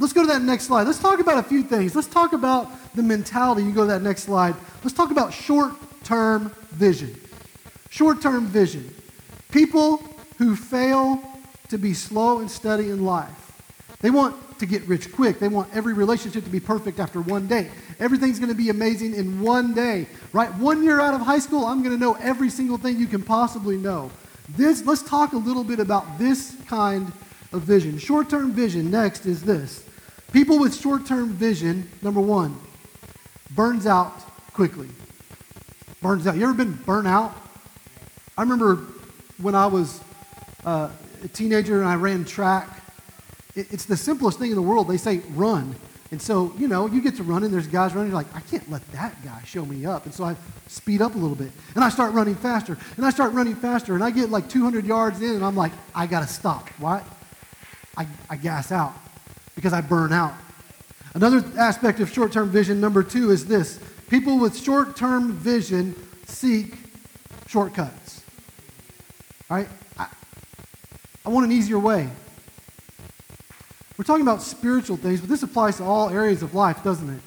let's 0.00 0.12
go 0.12 0.22
to 0.22 0.28
that 0.28 0.42
next 0.42 0.64
slide. 0.64 0.86
Let's 0.86 0.98
talk 0.98 1.20
about 1.20 1.38
a 1.38 1.42
few 1.42 1.62
things. 1.62 1.94
Let's 1.94 2.08
talk 2.08 2.32
about 2.32 2.68
the 2.94 3.02
mentality. 3.02 3.62
You 3.62 3.72
go 3.72 3.82
to 3.82 3.88
that 3.88 4.02
next 4.02 4.24
slide. 4.24 4.56
Let's 4.82 4.96
talk 4.96 5.10
about 5.10 5.32
short 5.32 5.72
term 6.02 6.52
vision. 6.70 7.14
Short 7.90 8.20
term 8.20 8.46
vision. 8.46 8.92
People 9.52 9.98
who 10.38 10.56
fail 10.56 11.22
to 11.68 11.78
be 11.78 11.94
slow 11.94 12.40
and 12.40 12.50
steady 12.50 12.90
in 12.90 13.04
life. 13.04 13.45
They 14.00 14.10
want 14.10 14.58
to 14.58 14.66
get 14.66 14.82
rich 14.82 15.12
quick. 15.12 15.38
They 15.38 15.48
want 15.48 15.74
every 15.74 15.92
relationship 15.92 16.44
to 16.44 16.50
be 16.50 16.60
perfect 16.60 16.98
after 16.98 17.20
one 17.20 17.46
day. 17.46 17.70
Everything's 17.98 18.38
going 18.38 18.50
to 18.50 18.56
be 18.56 18.68
amazing 18.68 19.14
in 19.14 19.40
one 19.40 19.74
day, 19.74 20.06
right? 20.32 20.52
One 20.54 20.82
year 20.82 21.00
out 21.00 21.14
of 21.14 21.20
high 21.20 21.38
school, 21.38 21.64
I'm 21.64 21.82
going 21.82 21.94
to 21.94 22.00
know 22.00 22.14
every 22.14 22.50
single 22.50 22.78
thing 22.78 22.98
you 22.98 23.06
can 23.06 23.22
possibly 23.22 23.76
know. 23.76 24.10
This, 24.50 24.84
let's 24.84 25.02
talk 25.02 25.32
a 25.32 25.38
little 25.38 25.64
bit 25.64 25.80
about 25.80 26.18
this 26.18 26.56
kind 26.66 27.10
of 27.52 27.62
vision. 27.62 27.98
Short 27.98 28.30
term 28.30 28.52
vision, 28.52 28.90
next, 28.90 29.26
is 29.26 29.42
this. 29.42 29.84
People 30.32 30.58
with 30.58 30.78
short 30.78 31.06
term 31.06 31.30
vision, 31.30 31.88
number 32.02 32.20
one, 32.20 32.58
burns 33.54 33.86
out 33.86 34.12
quickly. 34.52 34.88
Burns 36.02 36.26
out. 36.26 36.36
You 36.36 36.44
ever 36.44 36.54
been 36.54 36.74
burnt 36.74 37.06
out? 37.06 37.34
I 38.36 38.42
remember 38.42 38.76
when 39.38 39.54
I 39.54 39.66
was 39.66 40.00
uh, 40.64 40.90
a 41.24 41.28
teenager 41.28 41.80
and 41.80 41.88
I 41.88 41.96
ran 41.96 42.24
track. 42.24 42.68
It, 43.56 43.72
it's 43.72 43.86
the 43.86 43.96
simplest 43.96 44.38
thing 44.38 44.50
in 44.50 44.56
the 44.56 44.62
world. 44.62 44.86
They 44.86 44.98
say 44.98 45.22
run. 45.34 45.74
And 46.12 46.22
so, 46.22 46.52
you 46.56 46.68
know, 46.68 46.86
you 46.86 47.02
get 47.02 47.16
to 47.16 47.24
running, 47.24 47.50
there's 47.50 47.66
guys 47.66 47.92
running, 47.92 48.12
you're 48.12 48.20
like, 48.20 48.32
I 48.34 48.40
can't 48.40 48.70
let 48.70 48.86
that 48.92 49.24
guy 49.24 49.42
show 49.44 49.66
me 49.66 49.84
up. 49.86 50.04
And 50.04 50.14
so 50.14 50.22
I 50.22 50.36
speed 50.68 51.02
up 51.02 51.16
a 51.16 51.18
little 51.18 51.34
bit. 51.34 51.50
And 51.74 51.82
I 51.82 51.88
start 51.88 52.12
running 52.12 52.36
faster. 52.36 52.78
And 52.96 53.04
I 53.04 53.10
start 53.10 53.32
running 53.32 53.56
faster. 53.56 53.94
And 53.94 54.04
I 54.04 54.10
get 54.12 54.30
like 54.30 54.48
200 54.48 54.86
yards 54.86 55.20
in, 55.20 55.34
and 55.34 55.44
I'm 55.44 55.56
like, 55.56 55.72
I 55.94 56.06
got 56.06 56.20
to 56.20 56.28
stop. 56.28 56.68
Why? 56.78 57.02
I, 57.96 58.06
I 58.30 58.36
gas 58.36 58.70
out 58.70 58.94
because 59.56 59.72
I 59.72 59.80
burn 59.80 60.12
out. 60.12 60.34
Another 61.14 61.42
aspect 61.58 61.98
of 62.00 62.12
short 62.12 62.30
term 62.30 62.50
vision, 62.50 62.80
number 62.80 63.02
two, 63.02 63.30
is 63.30 63.46
this 63.46 63.80
people 64.08 64.38
with 64.38 64.56
short 64.56 64.96
term 64.96 65.32
vision 65.32 65.96
seek 66.26 66.76
shortcuts. 67.48 68.22
All 69.50 69.56
right? 69.56 69.68
I, 69.98 70.08
I 71.24 71.28
want 71.30 71.46
an 71.46 71.52
easier 71.52 71.78
way. 71.78 72.08
We're 73.96 74.04
talking 74.04 74.22
about 74.22 74.42
spiritual 74.42 74.96
things, 74.96 75.20
but 75.20 75.28
this 75.28 75.42
applies 75.42 75.78
to 75.78 75.84
all 75.84 76.10
areas 76.10 76.42
of 76.42 76.54
life, 76.54 76.82
doesn't 76.84 77.08
it? 77.08 77.20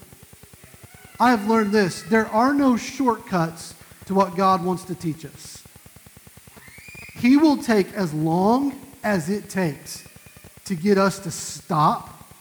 I 1.20 1.32
have 1.32 1.48
learned 1.48 1.72
this 1.72 2.04
there 2.04 2.28
are 2.28 2.54
no 2.54 2.78
shortcuts 2.78 3.74
to 4.06 4.14
what 4.14 4.36
God 4.36 4.64
wants 4.64 4.84
to 4.86 4.96
teach 4.96 5.26
us. 5.26 5.64
He 7.16 7.38
will 7.38 7.58
take 7.58 7.92
as 7.94 8.14
long 8.14 8.80
as 9.04 9.30
it 9.30 9.50
takes 9.50 10.08
to 10.66 10.76
get 10.76 10.98
us 10.98 11.20
to 11.20 11.32
stop 11.32 12.32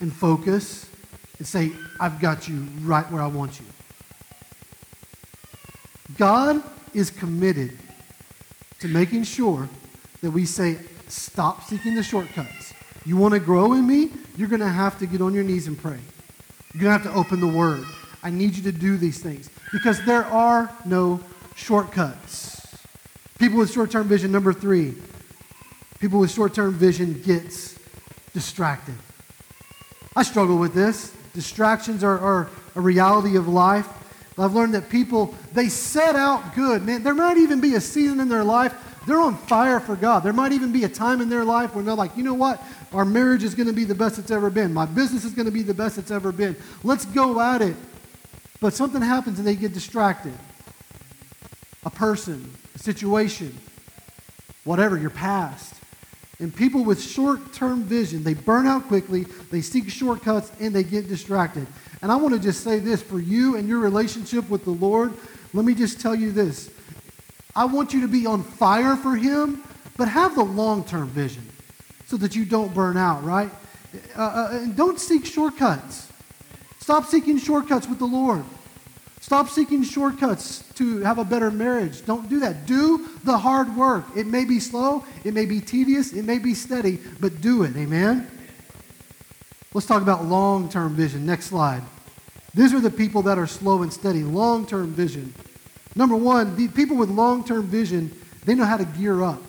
and 0.00 0.12
focus 0.12 0.90
and 1.38 1.46
say, 1.46 1.72
I've 2.00 2.20
got 2.20 2.48
you 2.48 2.66
right 2.82 3.10
where 3.10 3.22
I 3.22 3.26
want 3.28 3.60
you. 3.60 3.66
God 6.16 6.62
is 6.92 7.10
committed 7.10 7.78
to 8.80 8.88
making 8.88 9.24
sure 9.24 9.68
that 10.22 10.30
we 10.30 10.44
say, 10.44 10.78
stop 11.08 11.64
seeking 11.64 11.94
the 11.94 12.02
shortcuts. 12.02 12.65
You 13.06 13.16
want 13.16 13.34
to 13.34 13.40
grow 13.40 13.72
in 13.74 13.86
me? 13.86 14.10
You're 14.36 14.48
going 14.48 14.60
to 14.60 14.68
have 14.68 14.98
to 14.98 15.06
get 15.06 15.22
on 15.22 15.32
your 15.32 15.44
knees 15.44 15.68
and 15.68 15.78
pray. 15.78 15.98
You're 16.74 16.82
going 16.82 16.98
to 16.98 17.04
have 17.04 17.14
to 17.14 17.18
open 17.18 17.40
the 17.40 17.46
Word. 17.46 17.84
I 18.22 18.30
need 18.30 18.56
you 18.56 18.64
to 18.64 18.72
do 18.72 18.96
these 18.96 19.20
things 19.20 19.48
because 19.72 20.04
there 20.04 20.24
are 20.24 20.74
no 20.84 21.20
shortcuts. 21.54 22.76
People 23.38 23.58
with 23.58 23.72
short 23.72 23.92
term 23.92 24.08
vision, 24.08 24.32
number 24.32 24.52
three, 24.52 24.94
people 26.00 26.18
with 26.18 26.32
short 26.32 26.52
term 26.52 26.74
vision 26.74 27.22
gets 27.22 27.78
distracted. 28.34 28.96
I 30.16 30.24
struggle 30.24 30.58
with 30.58 30.74
this. 30.74 31.14
Distractions 31.32 32.02
are, 32.02 32.18
are 32.18 32.50
a 32.74 32.80
reality 32.80 33.36
of 33.36 33.46
life. 33.46 33.86
I've 34.38 34.54
learned 34.54 34.74
that 34.74 34.90
people, 34.90 35.34
they 35.52 35.68
set 35.68 36.16
out 36.16 36.54
good. 36.54 36.82
Man, 36.82 37.02
there 37.02 37.14
might 37.14 37.38
even 37.38 37.60
be 37.60 37.74
a 37.74 37.80
season 37.80 38.20
in 38.20 38.28
their 38.28 38.44
life, 38.44 38.74
they're 39.06 39.20
on 39.20 39.36
fire 39.36 39.78
for 39.78 39.94
God. 39.94 40.24
There 40.24 40.32
might 40.32 40.52
even 40.52 40.72
be 40.72 40.84
a 40.84 40.88
time 40.88 41.20
in 41.20 41.28
their 41.28 41.44
life 41.44 41.74
when 41.74 41.84
they're 41.84 41.94
like, 41.94 42.16
you 42.16 42.24
know 42.24 42.34
what? 42.34 42.62
Our 42.92 43.04
marriage 43.04 43.44
is 43.44 43.54
going 43.54 43.68
to 43.68 43.72
be 43.72 43.84
the 43.84 43.94
best 43.94 44.18
it's 44.18 44.30
ever 44.30 44.50
been. 44.50 44.74
My 44.74 44.86
business 44.86 45.24
is 45.24 45.32
going 45.32 45.46
to 45.46 45.52
be 45.52 45.62
the 45.62 45.74
best 45.74 45.96
it's 45.96 46.10
ever 46.10 46.32
been. 46.32 46.56
Let's 46.82 47.04
go 47.04 47.40
at 47.40 47.62
it. 47.62 47.76
But 48.60 48.74
something 48.74 49.00
happens 49.00 49.38
and 49.38 49.46
they 49.46 49.54
get 49.54 49.72
distracted. 49.72 50.34
A 51.84 51.90
person, 51.90 52.52
a 52.74 52.78
situation, 52.78 53.56
whatever, 54.64 54.98
your 54.98 55.10
past. 55.10 55.74
And 56.40 56.54
people 56.54 56.84
with 56.84 57.02
short 57.02 57.52
term 57.52 57.84
vision, 57.84 58.24
they 58.24 58.34
burn 58.34 58.66
out 58.66 58.88
quickly, 58.88 59.24
they 59.50 59.60
seek 59.60 59.88
shortcuts, 59.88 60.50
and 60.60 60.74
they 60.74 60.82
get 60.82 61.08
distracted. 61.08 61.66
And 62.02 62.12
I 62.12 62.16
want 62.16 62.34
to 62.34 62.40
just 62.40 62.62
say 62.62 62.78
this 62.78 63.02
for 63.02 63.20
you 63.20 63.56
and 63.56 63.68
your 63.68 63.78
relationship 63.78 64.50
with 64.50 64.64
the 64.64 64.70
Lord. 64.70 65.14
Let 65.54 65.64
me 65.64 65.74
just 65.74 66.00
tell 66.00 66.14
you 66.14 66.32
this. 66.32 66.70
I 67.56 67.64
want 67.64 67.94
you 67.94 68.02
to 68.02 68.08
be 68.08 68.26
on 68.26 68.42
fire 68.42 68.96
for 68.96 69.16
Him, 69.16 69.64
but 69.96 70.08
have 70.08 70.34
the 70.34 70.44
long 70.44 70.84
term 70.84 71.08
vision 71.08 71.42
so 72.06 72.16
that 72.18 72.36
you 72.36 72.44
don't 72.44 72.72
burn 72.74 72.96
out, 72.96 73.24
right? 73.24 73.50
Uh, 74.14 74.20
uh, 74.20 74.48
and 74.52 74.76
don't 74.76 75.00
seek 75.00 75.24
shortcuts. 75.24 76.12
Stop 76.78 77.06
seeking 77.06 77.38
shortcuts 77.38 77.88
with 77.88 77.98
the 77.98 78.06
Lord. 78.06 78.44
Stop 79.20 79.48
seeking 79.48 79.82
shortcuts 79.82 80.62
to 80.74 80.98
have 81.00 81.18
a 81.18 81.24
better 81.24 81.50
marriage. 81.50 82.04
Don't 82.06 82.28
do 82.28 82.38
that. 82.40 82.66
Do 82.66 83.08
the 83.24 83.36
hard 83.36 83.74
work. 83.74 84.04
It 84.14 84.26
may 84.26 84.44
be 84.44 84.60
slow, 84.60 85.04
it 85.24 85.34
may 85.34 85.46
be 85.46 85.60
tedious, 85.60 86.12
it 86.12 86.24
may 86.24 86.38
be 86.38 86.54
steady, 86.54 87.00
but 87.18 87.40
do 87.40 87.64
it. 87.64 87.76
Amen? 87.76 88.30
Let's 89.74 89.86
talk 89.86 90.02
about 90.02 90.24
long 90.26 90.68
term 90.68 90.94
vision. 90.94 91.26
Next 91.26 91.46
slide. 91.46 91.82
These 92.54 92.72
are 92.72 92.80
the 92.80 92.90
people 92.90 93.22
that 93.22 93.38
are 93.38 93.46
slow 93.46 93.82
and 93.82 93.92
steady. 93.92 94.22
Long 94.22 94.66
term 94.66 94.92
vision. 94.92 95.34
Number 95.96 96.14
one, 96.14 96.54
the 96.56 96.68
people 96.68 96.96
with 96.96 97.08
long 97.08 97.42
term 97.42 97.66
vision, 97.66 98.12
they 98.44 98.54
know 98.54 98.64
how 98.64 98.76
to 98.76 98.84
gear 98.84 99.22
up. 99.22 99.42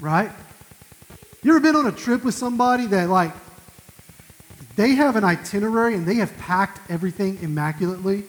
Right? 0.00 0.30
You 1.42 1.52
ever 1.52 1.60
been 1.60 1.76
on 1.76 1.86
a 1.86 1.92
trip 1.92 2.24
with 2.24 2.34
somebody 2.34 2.86
that, 2.86 3.08
like, 3.08 3.32
they 4.76 4.90
have 4.90 5.16
an 5.16 5.24
itinerary 5.24 5.94
and 5.94 6.06
they 6.06 6.16
have 6.16 6.36
packed 6.38 6.90
everything 6.90 7.38
immaculately? 7.40 8.24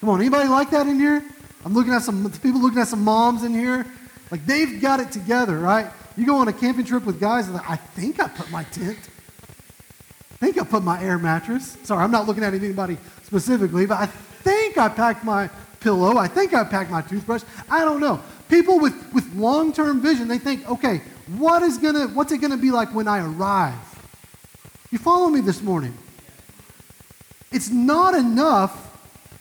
Come 0.00 0.08
on, 0.08 0.20
anybody 0.20 0.48
like 0.48 0.70
that 0.70 0.86
in 0.86 0.98
here? 0.98 1.24
I'm 1.64 1.72
looking 1.72 1.92
at 1.92 2.02
some 2.02 2.30
people 2.42 2.60
looking 2.60 2.78
at 2.78 2.88
some 2.88 3.02
moms 3.02 3.42
in 3.42 3.52
here. 3.54 3.86
Like 4.30 4.44
they've 4.46 4.80
got 4.80 5.00
it 5.00 5.10
together, 5.10 5.58
right? 5.58 5.86
You 6.16 6.26
go 6.26 6.36
on 6.36 6.48
a 6.48 6.52
camping 6.52 6.84
trip 6.84 7.04
with 7.04 7.18
guys, 7.18 7.48
like, 7.48 7.68
I 7.68 7.76
think 7.76 8.20
I 8.20 8.28
put 8.28 8.50
my 8.50 8.64
tent. 8.64 8.98
I 10.32 10.36
think 10.46 10.58
I 10.58 10.64
put 10.64 10.82
my 10.82 11.02
air 11.02 11.18
mattress. 11.18 11.76
Sorry, 11.84 12.02
I'm 12.02 12.10
not 12.10 12.26
looking 12.26 12.44
at 12.44 12.52
anybody 12.52 12.98
specifically, 13.22 13.86
but 13.86 13.98
I 13.98 14.06
think 14.06 14.76
I 14.76 14.88
packed 14.88 15.24
my 15.24 15.48
pillow. 15.84 16.16
I 16.16 16.26
think 16.26 16.54
I 16.54 16.64
packed 16.64 16.90
my 16.90 17.02
toothbrush. 17.02 17.42
I 17.70 17.84
don't 17.84 18.00
know. 18.00 18.20
People 18.48 18.80
with, 18.80 18.94
with 19.12 19.32
long-term 19.34 20.00
vision, 20.00 20.26
they 20.26 20.38
think, 20.38 20.68
okay, 20.68 21.02
what 21.36 21.62
is 21.62 21.78
gonna, 21.78 22.08
what's 22.08 22.32
it 22.32 22.38
gonna 22.38 22.56
be 22.56 22.70
like 22.70 22.92
when 22.94 23.06
I 23.06 23.18
arrive? 23.18 23.74
You 24.90 24.98
follow 24.98 25.28
me 25.28 25.40
this 25.40 25.62
morning? 25.62 25.96
It's 27.52 27.68
not 27.68 28.14
enough 28.14 28.80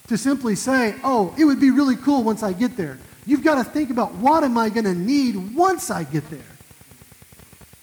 to 0.08 0.18
simply 0.18 0.56
say, 0.56 0.96
oh, 1.04 1.34
it 1.38 1.46
would 1.46 1.62
be 1.62 1.72
really 1.72 1.96
cool 1.96 2.24
once 2.24 2.44
I 2.44 2.52
get 2.52 2.76
there. 2.76 3.00
You've 3.26 3.44
got 3.44 3.56
to 3.56 3.64
think 3.64 3.90
about 3.90 4.14
what 4.16 4.44
am 4.44 4.58
I 4.58 4.70
going 4.70 4.84
to 4.84 4.94
need 4.94 5.56
once 5.56 5.90
I 5.90 6.04
get 6.04 6.30
there? 6.30 6.40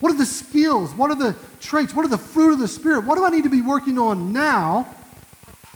What 0.01 0.13
are 0.13 0.19
the 0.19 0.27
skills? 0.27 0.93
What 0.95 1.11
are 1.11 1.17
the 1.17 1.35
traits? 1.61 1.95
What 1.95 2.05
are 2.05 2.09
the 2.09 2.19
fruit 2.19 2.53
of 2.53 2.59
the 2.59 2.69
Spirit? 2.69 3.07
What 3.07 3.17
do 3.17 3.25
I 3.25 3.31
need 3.31 3.45
to 3.45 3.51
be 3.51 3.63
working 3.63 3.99
on 3.99 4.33
now 4.33 4.87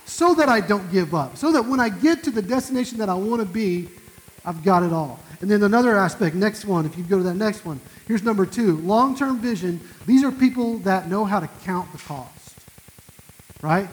so 0.04 0.34
that 0.34 0.48
I 0.48 0.60
don't 0.60 0.90
give 0.92 1.14
up? 1.14 1.36
So 1.36 1.52
that 1.52 1.64
when 1.66 1.80
I 1.80 1.88
get 1.88 2.22
to 2.24 2.30
the 2.30 2.42
destination 2.42 2.98
that 2.98 3.08
I 3.08 3.14
want 3.14 3.40
to 3.40 3.46
be, 3.46 3.88
I've 4.44 4.62
got 4.62 4.82
it 4.82 4.92
all. 4.92 5.20
And 5.40 5.50
then 5.50 5.62
another 5.62 5.96
aspect, 5.96 6.34
next 6.34 6.64
one, 6.64 6.86
if 6.86 6.96
you 6.96 7.04
go 7.04 7.18
to 7.18 7.22
that 7.24 7.34
next 7.34 7.64
one, 7.64 7.80
here's 8.06 8.22
number 8.22 8.46
two 8.46 8.78
long 8.78 9.16
term 9.16 9.38
vision. 9.38 9.80
These 10.06 10.24
are 10.24 10.32
people 10.32 10.78
that 10.78 11.08
know 11.08 11.24
how 11.24 11.40
to 11.40 11.48
count 11.64 11.90
the 11.92 11.98
cost, 11.98 12.54
right? 13.62 13.88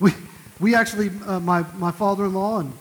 We, 0.00 0.12
we 0.60 0.74
actually, 0.74 1.10
uh, 1.26 1.40
my, 1.40 1.64
my 1.76 1.90
father-in-law 1.90 2.60
and 2.60 2.72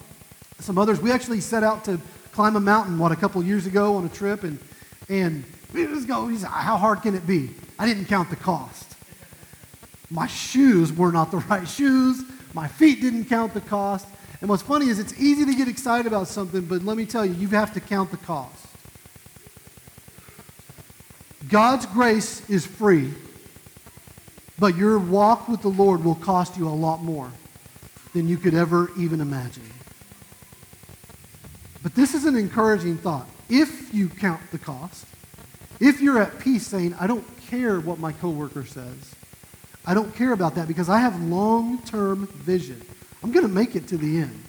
some 0.60 0.78
others, 0.78 1.02
we 1.02 1.12
actually 1.12 1.42
set 1.42 1.64
out 1.64 1.86
to 1.86 2.00
climb 2.32 2.56
a 2.56 2.60
mountain, 2.60 2.98
what, 2.98 3.12
a 3.12 3.16
couple 3.16 3.44
years 3.44 3.66
ago 3.66 3.96
on 3.96 4.06
a 4.06 4.10
trip, 4.10 4.44
and, 4.44 4.60
and 5.10 5.44
we 5.74 5.86
just 5.86 6.08
go, 6.08 6.28
how 6.46 6.78
hard 6.78 7.02
can 7.02 7.16
it 7.16 7.26
be? 7.26 7.50
I 7.80 7.86
didn't 7.86 8.06
count 8.06 8.30
the 8.30 8.36
cost. 8.36 8.95
My 10.10 10.28
shoes 10.28 10.94
were 10.94 11.12
not 11.12 11.32
the 11.32 11.38
right 11.50 11.68
shoes. 11.68 12.24
My 12.54 12.68
feet 12.68 13.02
didn't 13.02 13.26
count 13.26 13.54
the 13.54 13.62
cost. 13.62 14.08
And 14.42 14.50
what's 14.50 14.64
funny 14.64 14.88
is 14.88 15.00
it's 15.00 15.20
easy 15.20 15.46
to 15.46 15.56
get 15.56 15.68
excited 15.68 16.06
about 16.06 16.28
something, 16.28 16.62
but 16.66 16.84
let 16.84 16.98
me 16.98 17.06
tell 17.06 17.26
you, 17.26 17.34
you 17.34 17.48
have 17.50 17.74
to 17.74 17.80
count 17.80 18.12
the 18.12 18.18
cost. 18.18 18.66
God's 21.48 21.86
grace 21.86 22.48
is 22.50 22.66
free, 22.66 23.14
but 24.58 24.76
your 24.76 24.98
walk 24.98 25.48
with 25.48 25.62
the 25.62 25.70
Lord 25.70 26.04
will 26.04 26.16
cost 26.16 26.58
you 26.58 26.68
a 26.68 26.70
lot 26.70 27.04
more 27.04 27.32
than 28.14 28.28
you 28.28 28.38
could 28.38 28.54
ever 28.54 28.90
even 28.98 29.22
imagine. 29.22 29.64
But 31.84 31.94
this 31.94 32.16
is 32.16 32.26
an 32.26 32.36
encouraging 32.36 32.98
thought. 32.98 33.28
If 33.48 33.94
you 33.94 34.10
count 34.10 34.42
the 34.52 34.58
cost, 34.58 35.06
if 35.80 36.02
you're 36.02 36.20
at 36.20 36.40
peace 36.40 36.66
saying, 36.66 36.96
I 37.00 37.06
don't 37.06 37.26
care 37.48 37.80
what 37.80 38.00
my 38.00 38.12
coworker 38.12 38.66
says, 38.66 39.14
I 39.88 39.94
don't 39.94 40.14
care 40.16 40.34
about 40.34 40.56
that 40.56 40.68
because 40.68 40.90
I 40.90 41.00
have 41.00 41.22
long 41.22 41.80
term 41.80 42.28
vision. 42.28 42.82
I'm 43.24 43.32
going 43.32 43.46
to 43.46 43.52
make 43.52 43.76
it 43.76 43.88
to 43.90 43.98
the 43.98 44.20
end. 44.20 44.44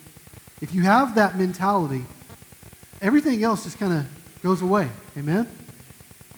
If 0.61 0.75
you 0.75 0.83
have 0.83 1.15
that 1.17 1.37
mentality, 1.39 2.05
everything 3.03 3.45
else 3.45 3.65
just 3.65 3.79
kind 3.79 3.93
of 3.93 4.43
goes 4.43 4.63
away. 4.63 4.89
Amen? 5.17 5.49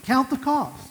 Count 0.02 0.30
the 0.30 0.36
cost. 0.36 0.88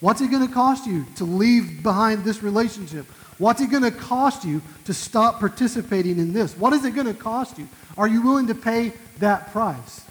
What's 0.00 0.20
it 0.20 0.30
going 0.30 0.46
to 0.46 0.52
cost 0.52 0.86
you 0.86 1.06
to 1.16 1.24
leave 1.24 1.82
behind 1.82 2.24
this 2.24 2.42
relationship? 2.42 3.06
What's 3.38 3.60
it 3.60 3.70
going 3.70 3.82
to 3.82 3.90
cost 3.90 4.44
you 4.44 4.62
to 4.84 4.94
stop 4.94 5.38
participating 5.38 6.18
in 6.18 6.32
this? 6.32 6.56
What 6.56 6.72
is 6.72 6.84
it 6.84 6.94
going 6.94 7.06
to 7.06 7.14
cost 7.14 7.58
you? 7.58 7.68
Are 7.96 8.08
you 8.08 8.22
willing 8.22 8.46
to 8.48 8.54
pay 8.54 8.92
that 9.18 9.52
price? 9.52 10.02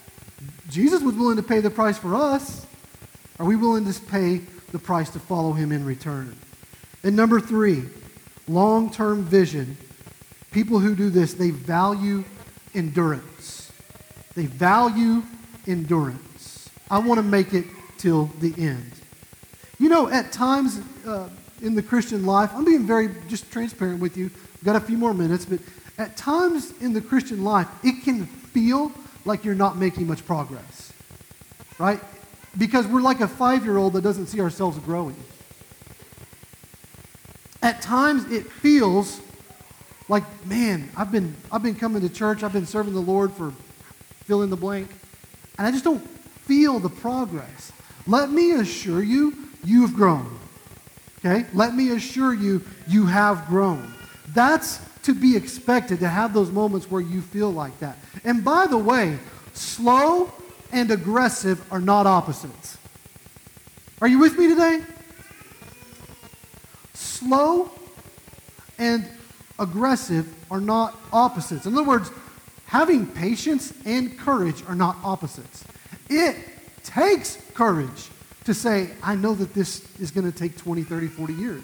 Jesus 0.70 1.02
was 1.02 1.16
willing 1.16 1.38
to 1.38 1.44
pay 1.44 1.60
the 1.60 1.70
price 1.70 1.98
for 1.98 2.16
us. 2.16 2.66
Are 3.40 3.46
we 3.46 3.56
willing 3.56 3.92
to 3.92 4.00
pay 4.02 4.42
the 4.72 4.80
price 4.80 5.10
to 5.12 5.20
follow 5.20 5.54
him 5.54 5.72
in 5.72 5.86
return? 5.86 6.36
And 7.06 7.16
number 7.16 7.40
three, 7.40 7.84
long 8.48 8.90
term 8.90 9.24
vision. 9.24 9.78
People 10.52 10.80
who 10.80 10.96
do 10.96 11.12
this, 11.12 11.36
they 11.36 11.52
value 11.52 12.24
endurance. 12.74 13.72
They 14.34 14.48
value 14.48 15.22
endurance. 15.68 16.70
I 16.90 16.98
want 16.98 17.20
to 17.20 17.24
make 17.24 17.54
it 17.54 17.66
till 18.00 18.32
the 18.40 18.56
end. 18.58 18.92
You 19.78 19.90
know, 19.90 20.10
at 20.10 20.32
times, 20.32 20.82
uh, 21.06 21.30
in 21.62 21.76
the 21.76 21.84
Christian 21.84 22.26
life, 22.26 22.50
I'm 22.56 22.66
being 22.66 22.88
very 22.88 23.10
just 23.28 23.52
transparent 23.52 24.00
with 24.00 24.18
you. 24.18 24.26
We've 24.26 24.64
got 24.64 24.76
a 24.76 24.80
few 24.80 24.98
more 24.98 25.14
minutes, 25.14 25.46
but 25.46 25.60
at 26.00 26.18
times 26.18 26.74
in 26.82 26.92
the 26.94 27.02
Christian 27.02 27.44
life, 27.44 27.68
it 27.84 28.04
can 28.04 28.26
feel 28.26 28.92
like 29.26 29.46
you're 29.46 29.54
not 29.54 29.78
making 29.78 30.08
much 30.08 30.26
progress, 30.26 30.92
right? 31.78 32.00
Because 32.58 32.88
we're 32.88 33.02
like 33.02 33.20
a 33.20 33.28
five 33.28 33.64
year 33.64 33.78
old 33.78 33.94
that 33.94 34.02
doesn't 34.02 34.28
see 34.28 34.42
ourselves 34.42 34.80
growing. 34.80 35.16
At 37.66 37.82
times, 37.82 38.32
it 38.32 38.46
feels 38.46 39.20
like, 40.08 40.24
man, 40.46 40.88
I've 40.96 41.12
been, 41.12 41.36
I've 41.52 41.64
been 41.64 41.74
coming 41.74 42.04
to 42.04 42.10
church, 42.10 42.44
I've 42.44 42.54
been 42.54 42.68
serving 42.68 42.94
the 42.94 43.00
Lord 43.00 43.34
for 43.34 43.54
fill 44.26 44.44
in 44.44 44.52
the 44.52 44.56
blank, 44.56 44.88
and 45.58 45.66
I 45.66 45.72
just 45.72 45.84
don't 45.84 46.08
feel 46.46 46.78
the 46.78 46.90
progress. 46.90 47.72
Let 48.06 48.30
me 48.30 48.52
assure 48.52 49.02
you, 49.02 49.34
you've 49.64 49.96
grown. 49.96 50.38
Okay? 51.26 51.48
Let 51.56 51.74
me 51.74 51.90
assure 51.90 52.36
you, 52.36 52.62
you 52.88 53.08
have 53.08 53.48
grown. 53.48 53.92
That's 54.28 54.80
to 55.02 55.16
be 55.16 55.36
expected 55.36 56.02
to 56.02 56.08
have 56.08 56.36
those 56.36 56.52
moments 56.52 56.92
where 56.92 57.02
you 57.02 57.20
feel 57.20 57.52
like 57.52 57.80
that. 57.80 57.98
And 58.24 58.46
by 58.46 58.68
the 58.68 58.78
way, 58.78 59.18
slow 59.56 60.32
and 60.72 60.92
aggressive 60.92 61.66
are 61.74 61.82
not 61.82 62.06
opposites. 62.06 62.78
Are 64.02 64.08
you 64.08 64.20
with 64.20 64.38
me 64.38 64.50
today? 64.50 64.84
Slow 67.26 67.72
and 68.78 69.04
aggressive 69.58 70.32
are 70.52 70.62
not 70.62 70.96
opposites. 71.12 71.66
In 71.66 71.74
other 71.74 71.84
words, 71.84 72.12
having 72.68 73.08
patience 73.08 73.74
and 73.84 74.16
courage 74.20 74.64
are 74.68 74.76
not 74.76 74.96
opposites. 75.04 75.64
It 76.08 76.36
takes 76.84 77.40
courage 77.56 78.10
to 78.44 78.54
say, 78.54 78.92
I 79.02 79.16
know 79.16 79.34
that 79.34 79.56
this 79.56 79.88
is 80.00 80.12
going 80.12 80.32
to 80.32 80.38
take 80.38 80.56
20, 80.56 80.84
30, 80.84 81.08
40 81.08 81.34
years. 81.34 81.64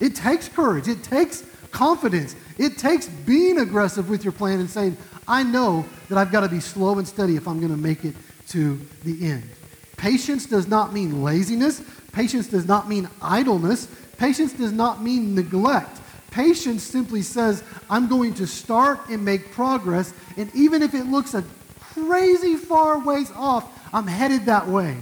It 0.00 0.16
takes 0.16 0.48
courage. 0.48 0.88
It 0.88 1.04
takes 1.04 1.44
confidence. 1.70 2.34
It 2.58 2.76
takes 2.76 3.06
being 3.06 3.60
aggressive 3.60 4.10
with 4.10 4.24
your 4.24 4.32
plan 4.32 4.58
and 4.58 4.68
saying, 4.68 4.96
I 5.28 5.44
know 5.44 5.84
that 6.08 6.18
I've 6.18 6.32
got 6.32 6.40
to 6.40 6.48
be 6.48 6.58
slow 6.58 6.98
and 6.98 7.06
steady 7.06 7.36
if 7.36 7.46
I'm 7.46 7.60
going 7.60 7.70
to 7.70 7.78
make 7.78 8.04
it 8.04 8.16
to 8.48 8.80
the 9.04 9.24
end. 9.24 9.48
Patience 9.96 10.46
does 10.46 10.66
not 10.66 10.92
mean 10.92 11.22
laziness. 11.22 11.80
Patience 12.12 12.48
does 12.48 12.66
not 12.66 12.88
mean 12.88 13.08
idleness. 13.22 13.88
Patience 14.16 14.52
does 14.52 14.72
not 14.72 15.02
mean 15.02 15.34
neglect. 15.34 16.00
Patience 16.30 16.82
simply 16.82 17.22
says, 17.22 17.62
I'm 17.88 18.08
going 18.08 18.34
to 18.34 18.46
start 18.46 19.08
and 19.08 19.24
make 19.24 19.52
progress, 19.52 20.12
and 20.36 20.52
even 20.54 20.82
if 20.82 20.94
it 20.94 21.04
looks 21.04 21.34
a 21.34 21.44
crazy 21.80 22.56
far 22.56 22.98
ways 22.98 23.30
off, 23.36 23.70
I'm 23.92 24.06
headed 24.06 24.46
that 24.46 24.66
way. 24.66 24.96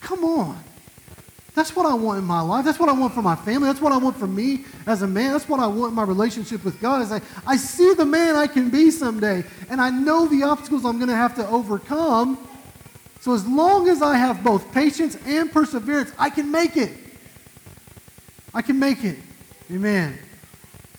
Come 0.00 0.24
on. 0.24 0.62
That's 1.54 1.74
what 1.74 1.86
I 1.86 1.94
want 1.94 2.20
in 2.20 2.24
my 2.24 2.40
life. 2.40 2.64
That's 2.64 2.78
what 2.78 2.88
I 2.88 2.92
want 2.92 3.14
for 3.14 3.22
my 3.22 3.34
family. 3.34 3.66
That's 3.66 3.80
what 3.80 3.92
I 3.92 3.96
want 3.96 4.16
for 4.16 4.28
me 4.28 4.64
as 4.86 5.02
a 5.02 5.08
man. 5.08 5.32
That's 5.32 5.48
what 5.48 5.58
I 5.58 5.66
want 5.66 5.90
in 5.90 5.96
my 5.96 6.04
relationship 6.04 6.64
with 6.64 6.80
God. 6.80 7.02
Is 7.02 7.10
I, 7.10 7.20
I 7.44 7.56
see 7.56 7.94
the 7.94 8.04
man 8.04 8.36
I 8.36 8.46
can 8.46 8.70
be 8.70 8.92
someday, 8.92 9.42
and 9.68 9.80
I 9.80 9.90
know 9.90 10.26
the 10.26 10.44
obstacles 10.44 10.84
I'm 10.84 10.98
going 10.98 11.08
to 11.08 11.16
have 11.16 11.34
to 11.34 11.48
overcome. 11.48 12.38
So 13.20 13.34
as 13.34 13.44
long 13.44 13.88
as 13.88 14.02
I 14.02 14.16
have 14.16 14.44
both 14.44 14.72
patience 14.72 15.16
and 15.26 15.50
perseverance, 15.50 16.12
I 16.16 16.30
can 16.30 16.52
make 16.52 16.76
it. 16.76 16.92
I 18.54 18.62
can 18.62 18.78
make 18.78 19.04
it. 19.04 19.18
Amen. 19.70 20.18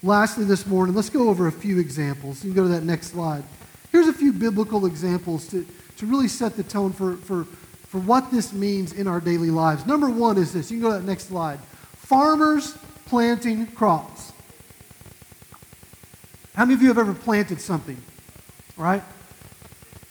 Lastly, 0.02 0.46
this 0.46 0.66
morning, 0.66 0.96
let's 0.96 1.10
go 1.10 1.30
over 1.30 1.48
a 1.48 1.52
few 1.52 1.80
examples. 1.80 2.44
You 2.44 2.54
can 2.54 2.56
go 2.56 2.64
to 2.64 2.74
that 2.76 2.84
next 2.84 3.08
slide. 3.08 3.44
Here's 3.92 4.08
a 4.08 4.14
few 4.14 4.32
biblical 4.32 4.86
examples 4.86 5.48
to, 5.50 5.66
to 5.98 6.06
really 6.06 6.28
set 6.28 6.56
the 6.56 6.64
tone 6.64 6.94
for, 6.94 7.18
for 7.18 7.46
for 7.90 8.00
what 8.00 8.30
this 8.30 8.54
means 8.54 8.94
in 8.94 9.08
our 9.08 9.20
daily 9.20 9.50
lives. 9.50 9.88
Number 9.88 10.12
one 10.12 10.38
is 10.38 10.54
this. 10.54 10.70
You 10.70 10.78
can 10.78 10.84
go 10.84 10.94
to 10.94 11.00
that 11.00 11.08
next 11.08 11.24
slide. 11.24 11.60
Farmers 11.96 12.78
planting 13.08 13.66
crops. 13.66 14.32
How 16.54 16.66
many 16.66 16.76
of 16.76 16.84
you 16.84 16.90
have 16.90 17.00
ever 17.00 17.16
planted 17.16 17.60
something? 17.60 17.98
Right? 18.78 19.02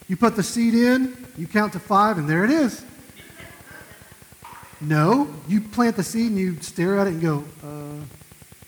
You 0.09 0.17
put 0.17 0.35
the 0.35 0.43
seed 0.43 0.75
in, 0.75 1.25
you 1.37 1.47
count 1.47 1.73
to 1.75 1.79
five, 1.79 2.19
and 2.19 2.29
there 2.29 2.45
it 2.45 2.51
is. 2.51 2.85
No, 4.81 5.29
you 5.49 5.61
plant 5.61 5.97
the 5.97 6.05
seed 6.05 6.31
and 6.31 6.39
you 6.39 6.61
stare 6.61 6.99
at 6.99 7.07
it 7.07 7.15
and 7.15 7.23
go, 7.23 7.45
uh, 7.65 8.05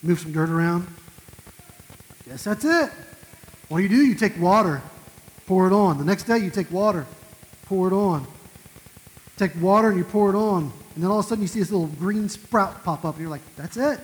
move 0.03 0.19
some 0.19 0.33
dirt 0.33 0.49
around. 0.49 0.87
Yes, 2.27 2.43
that's 2.43 2.65
it. 2.65 2.91
What 3.69 3.77
do 3.77 3.83
you 3.83 3.89
do? 3.89 4.05
You 4.05 4.15
take 4.15 4.39
water, 4.39 4.81
pour 5.47 5.67
it 5.67 5.73
on. 5.73 5.97
The 5.97 6.03
next 6.03 6.23
day, 6.23 6.39
you 6.39 6.49
take 6.49 6.69
water, 6.71 7.05
pour 7.65 7.87
it 7.87 7.93
on 7.93 8.27
take 9.41 9.59
water 9.59 9.89
and 9.89 9.97
you 9.97 10.03
pour 10.03 10.29
it 10.29 10.35
on, 10.35 10.71
and 10.93 11.03
then 11.03 11.09
all 11.09 11.19
of 11.19 11.25
a 11.25 11.27
sudden 11.27 11.41
you 11.41 11.47
see 11.47 11.59
this 11.59 11.71
little 11.71 11.87
green 11.87 12.29
sprout 12.29 12.83
pop 12.83 13.03
up, 13.03 13.15
and 13.15 13.21
you're 13.21 13.29
like, 13.29 13.41
that's 13.55 13.75
it. 13.75 13.99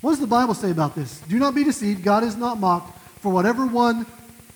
What 0.00 0.10
does 0.10 0.20
the 0.20 0.26
Bible 0.26 0.54
say 0.54 0.72
about 0.72 0.96
this? 0.96 1.20
Do 1.28 1.38
not 1.38 1.54
be 1.54 1.62
deceived. 1.62 2.02
God 2.02 2.24
is 2.24 2.36
not 2.36 2.58
mocked. 2.58 2.98
For 3.20 3.32
whatever 3.32 3.66
one 3.66 4.06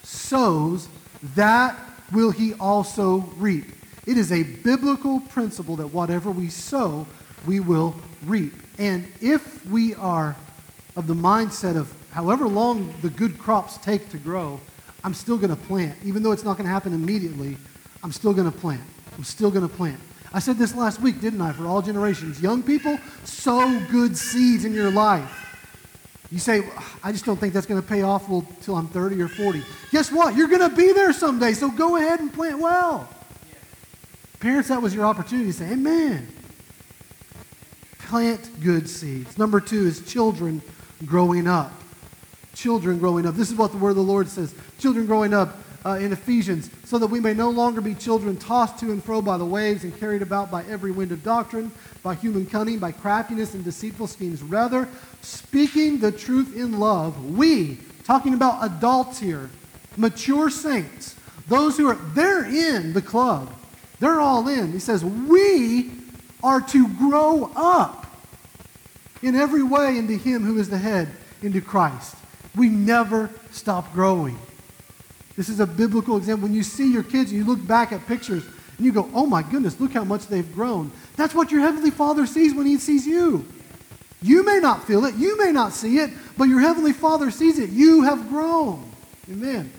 sows, 0.02 0.88
that 1.37 1.78
will 2.12 2.33
he 2.33 2.55
also 2.55 3.18
reap. 3.37 3.66
It 4.07 4.19
is 4.19 4.33
a 4.33 4.43
biblical 4.43 5.21
principle 5.21 5.77
that 5.77 5.88
whatever 5.88 6.31
we 6.31 6.49
sow, 6.49 7.07
we 7.47 7.61
will 7.61 7.95
reap. 8.25 8.55
And 8.79 9.07
if 9.21 9.65
we 9.67 9.95
are 9.95 10.37
of 10.97 11.07
the 11.07 11.15
mindset 11.15 11.77
of 11.77 11.93
however 12.11 12.49
long 12.49 12.93
the 13.01 13.11
good 13.11 13.38
crops 13.38 13.79
take 13.79 14.09
to 14.11 14.19
grow, 14.19 14.61
I'm 15.05 15.15
still 15.15 15.37
going 15.37 15.51
to 15.51 15.57
plant. 15.57 15.97
Even 16.05 16.23
though 16.23 16.33
it's 16.33 16.45
not 16.45 16.57
going 16.57 16.67
to 16.67 16.73
happen 16.73 16.93
immediately, 16.93 17.57
I'm 18.03 18.12
still 18.12 18.33
going 18.33 18.51
to 18.51 18.57
plant. 18.57 18.83
I'm 19.17 19.25
still 19.25 19.51
going 19.51 19.69
to 19.69 19.75
plant. 19.75 20.01
I 20.33 20.38
said 20.38 20.57
this 20.57 20.75
last 20.75 21.01
week, 21.01 21.21
didn't 21.21 21.41
I? 21.41 21.53
For 21.53 21.67
all 21.67 21.83
generations. 21.83 22.41
Young 22.41 22.62
people, 22.62 22.99
sow 23.25 23.81
good 23.91 24.17
seeds 24.17 24.65
in 24.65 24.73
your 24.73 24.91
life. 24.91 25.38
You 26.31 26.38
say, 26.38 26.62
I 27.05 27.12
just 27.12 27.27
don't 27.27 27.37
think 27.37 27.53
that's 27.53 27.67
going 27.67 27.81
to 27.81 27.87
pay 27.87 28.03
off 28.03 28.29
until 28.29 28.77
I'm 28.77 28.88
30 28.88 29.21
or 29.21 29.29
40. 29.29 29.62
Guess 29.91 30.11
what? 30.11 30.35
You're 30.35 30.49
going 30.49 30.69
to 30.69 30.75
be 30.75 30.93
there 30.93 31.12
someday, 31.12 31.53
so 31.53 31.71
go 31.71 31.97
ahead 31.97 32.21
and 32.21 32.33
plant 32.33 32.59
well. 32.59 33.09
Parents, 34.42 34.70
that 34.70 34.83
was 34.83 34.92
your 34.92 35.07
opportunity 35.07 35.52
to 35.52 35.52
say, 35.52 35.70
Amen. 35.70 36.26
Plant 38.00 38.61
good 38.61 38.90
seeds. 38.90 39.38
Number 39.38 39.61
two 39.61 39.87
is 39.87 40.05
children 40.05 40.61
growing 41.07 41.46
up. 41.46 41.72
Children 42.52 42.98
growing 42.98 43.24
up. 43.24 43.37
This 43.37 43.52
is 43.52 43.57
what 43.57 43.70
the 43.70 43.78
word 43.78 43.90
of 43.90 43.96
the 43.96 44.02
Lord 44.02 44.26
says. 44.26 44.52
Children 44.81 45.07
growing 45.07 45.33
up 45.33 45.59
uh, 45.87 45.90
in 45.90 46.12
Ephesians, 46.12 46.70
so 46.85 46.98
that 46.98 47.07
we 47.07 47.20
may 47.20 47.35
no 47.35 47.50
longer 47.50 47.81
be 47.81 47.94
children 47.94 48.37
tossed 48.37 48.81
to 48.81 48.90
and 48.90 49.02
fro 49.05 49.22
by 49.22 49.37
the 49.38 49.46
waves 49.46 49.85
and 49.85 49.96
carried 50.00 50.22
about 50.22 50.50
by 50.50 50.64
every 50.64 50.90
wind 50.90 51.12
of 51.12 51.22
doctrine, 51.22 51.70
by 52.02 52.16
human 52.16 52.44
cunning, 52.44 52.81
by 52.81 52.90
craftiness 52.90 53.55
and 53.55 53.64
deceitful 53.64 54.09
schemes. 54.09 54.42
Rather, 54.42 54.88
speaking 55.20 56.00
the 56.00 56.11
truth 56.11 56.57
in 56.57 56.81
love, 56.81 57.37
we, 57.37 57.78
talking 58.02 58.35
about 58.35 58.64
adults 58.64 59.20
here, 59.20 59.50
mature 59.96 60.50
saints, 60.50 61.14
those 61.46 61.76
who 61.76 61.88
are, 61.88 61.94
they're 61.94 62.44
in 62.44 62.92
the 62.92 63.02
club. 63.02 63.48
They're 64.03 64.21
all 64.21 64.49
in. 64.49 64.73
He 64.73 64.81
says, 64.81 65.05
we 65.05 65.93
are 66.43 66.61
to 66.61 66.88
grow 66.88 67.53
up 67.55 68.05
in 69.23 69.37
every 69.37 69.62
way 69.62 69.97
into 69.97 70.15
Him 70.15 70.43
who 70.43 70.59
is 70.59 70.69
the 70.69 70.77
head, 70.77 71.09
into 71.41 71.61
Christ. 71.61 72.17
We 72.57 72.69
never 72.69 73.31
stop 73.53 73.93
growing. 73.93 74.37
This 75.37 75.49
is 75.49 75.61
a 75.61 75.69
biblical 75.69 76.17
example. 76.17 76.49
When 76.49 76.53
you 76.53 76.65
see 76.65 76.93
your 76.93 77.05
kids 77.05 77.31
and 77.31 77.38
you 77.38 77.45
look 77.45 77.65
back 77.65 77.93
at 77.93 78.05
pictures 78.09 78.45
and 78.77 78.85
you 78.85 78.91
go, 78.91 79.09
oh 79.15 79.25
my 79.25 79.41
goodness, 79.41 79.79
look 79.79 79.93
how 79.93 80.03
much 80.03 80.27
they've 80.27 80.53
grown. 80.53 80.91
That's 81.15 81.33
what 81.33 81.53
your 81.53 81.61
Heavenly 81.61 81.93
Father 81.93 82.27
sees 82.27 82.53
when 82.53 82.67
He 82.67 82.79
sees 82.79 83.07
you. 83.07 83.47
You 84.21 84.45
may 84.45 84.59
not 84.59 84.85
feel 84.85 85.05
it, 85.05 85.15
you 85.15 85.38
may 85.38 85.53
not 85.53 85.75
see 85.75 85.99
it, 85.99 86.11
but 86.37 86.49
your 86.49 86.59
Heavenly 86.59 86.93
Father 86.93 87.31
sees 87.31 87.61
it. 87.61 87.71
You 87.71 88.03
have 88.03 88.29
grown. 88.29 88.85
Amen. 89.31 89.73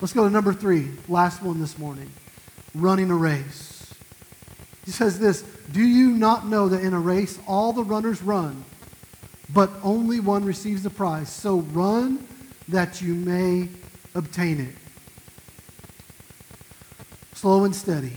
Let's 0.00 0.12
go 0.12 0.24
to 0.24 0.30
number 0.30 0.52
three, 0.52 0.88
last 1.06 1.44
one 1.44 1.60
this 1.60 1.78
morning 1.78 2.10
running 2.80 3.10
a 3.10 3.16
race. 3.16 3.92
He 4.84 4.90
says 4.90 5.18
this 5.18 5.42
Do 5.72 5.82
you 5.82 6.10
not 6.10 6.46
know 6.46 6.68
that 6.68 6.82
in 6.82 6.94
a 6.94 7.00
race 7.00 7.38
all 7.46 7.72
the 7.72 7.84
runners 7.84 8.22
run, 8.22 8.64
but 9.52 9.70
only 9.82 10.20
one 10.20 10.44
receives 10.44 10.82
the 10.82 10.90
prize? 10.90 11.32
So 11.32 11.60
run 11.60 12.26
that 12.68 13.00
you 13.00 13.14
may 13.14 13.68
obtain 14.14 14.60
it 14.60 14.74
slow 17.38 17.62
and 17.62 17.74
steady. 17.74 18.10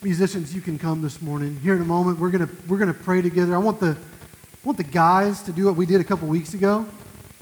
Musicians, 0.00 0.54
you 0.54 0.62
can 0.62 0.78
come 0.78 1.02
this 1.02 1.20
morning. 1.20 1.60
Here 1.60 1.76
in 1.76 1.82
a 1.82 1.84
moment, 1.84 2.18
we're 2.18 2.30
gonna 2.30 2.48
we're 2.66 2.78
gonna 2.78 2.94
pray 2.94 3.20
together. 3.20 3.54
I 3.54 3.58
want 3.58 3.78
the 3.78 3.90
I 3.90 4.64
want 4.64 4.78
the 4.78 4.84
guys 4.84 5.42
to 5.42 5.52
do 5.52 5.66
what 5.66 5.76
we 5.76 5.84
did 5.84 6.00
a 6.00 6.04
couple 6.04 6.28
weeks 6.28 6.54
ago. 6.54 6.86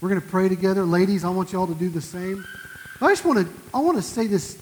We're 0.01 0.09
gonna 0.09 0.21
pray 0.21 0.49
together. 0.49 0.85
Ladies, 0.85 1.25
I 1.25 1.29
want 1.29 1.53
you 1.53 1.61
all 1.61 1.69
to 1.69 1.77
do 1.77 1.89
the 1.89 2.01
same. 2.01 2.45
I 3.01 3.11
just 3.11 3.25
want 3.25 3.47
to 3.47 3.53
I 3.73 3.81
want 3.81 3.97
to 3.97 4.03
say 4.03 4.27
this 4.27 4.61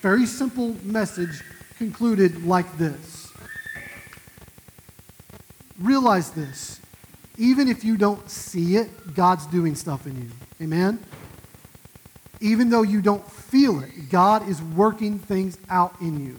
very 0.00 0.26
simple 0.26 0.76
message 0.82 1.42
concluded 1.78 2.44
like 2.44 2.76
this. 2.76 3.32
Realize 5.80 6.30
this. 6.30 6.80
Even 7.36 7.68
if 7.68 7.82
you 7.82 7.96
don't 7.96 8.28
see 8.30 8.76
it, 8.76 9.14
God's 9.14 9.46
doing 9.46 9.74
stuff 9.74 10.06
in 10.06 10.16
you. 10.16 10.30
Amen? 10.62 11.02
Even 12.40 12.70
though 12.70 12.82
you 12.82 13.00
don't 13.00 13.26
feel 13.28 13.82
it. 13.82 14.10
God 14.10 14.48
is 14.48 14.62
working 14.62 15.18
things 15.18 15.58
out 15.68 15.94
in 16.00 16.24
you. 16.24 16.38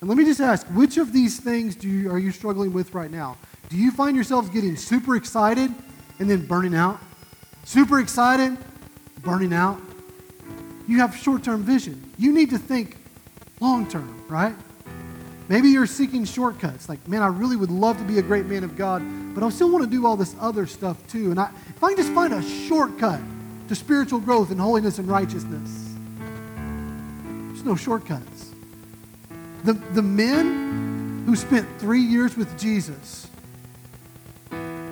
And 0.00 0.08
let 0.08 0.18
me 0.18 0.24
just 0.24 0.40
ask, 0.40 0.66
which 0.68 0.96
of 0.98 1.12
these 1.12 1.40
things 1.40 1.74
do 1.74 1.88
you, 1.88 2.10
are 2.10 2.18
you 2.18 2.30
struggling 2.30 2.72
with 2.72 2.94
right 2.94 3.10
now? 3.10 3.36
Do 3.68 3.76
you 3.76 3.90
find 3.90 4.14
yourselves 4.14 4.48
getting 4.50 4.76
super 4.76 5.16
excited 5.16 5.72
and 6.18 6.28
then 6.28 6.46
burning 6.46 6.74
out? 6.74 7.00
Super 7.64 8.00
excited, 8.00 8.56
burning 9.22 9.52
out? 9.52 9.80
You 10.88 10.98
have 10.98 11.16
short 11.16 11.42
term 11.42 11.62
vision. 11.62 12.12
You 12.18 12.32
need 12.32 12.50
to 12.50 12.58
think 12.58 12.96
long 13.60 13.88
term, 13.88 14.24
right? 14.28 14.54
Maybe 15.48 15.68
you're 15.68 15.86
seeking 15.86 16.24
shortcuts. 16.24 16.88
Like, 16.88 17.06
man, 17.06 17.22
I 17.22 17.26
really 17.26 17.56
would 17.56 17.70
love 17.70 17.98
to 17.98 18.04
be 18.04 18.18
a 18.18 18.22
great 18.22 18.46
man 18.46 18.64
of 18.64 18.76
God, 18.76 19.02
but 19.34 19.44
I 19.44 19.48
still 19.50 19.70
want 19.70 19.84
to 19.84 19.90
do 19.90 20.06
all 20.06 20.16
this 20.16 20.34
other 20.40 20.66
stuff 20.66 21.06
too. 21.08 21.30
And 21.30 21.38
I, 21.38 21.50
if 21.68 21.82
I 21.82 21.88
can 21.88 21.96
just 21.98 22.12
find 22.12 22.32
a 22.32 22.42
shortcut 22.42 23.20
to 23.68 23.74
spiritual 23.74 24.20
growth 24.20 24.50
and 24.50 24.60
holiness 24.60 24.98
and 24.98 25.08
righteousness, 25.08 25.94
There's 27.48 27.64
no 27.64 27.76
shortcuts. 27.76 28.50
The, 29.64 29.74
the 29.74 30.02
men 30.02 31.22
who 31.26 31.36
spent 31.36 31.68
three 31.78 32.00
years 32.00 32.36
with 32.36 32.58
Jesus, 32.58 33.28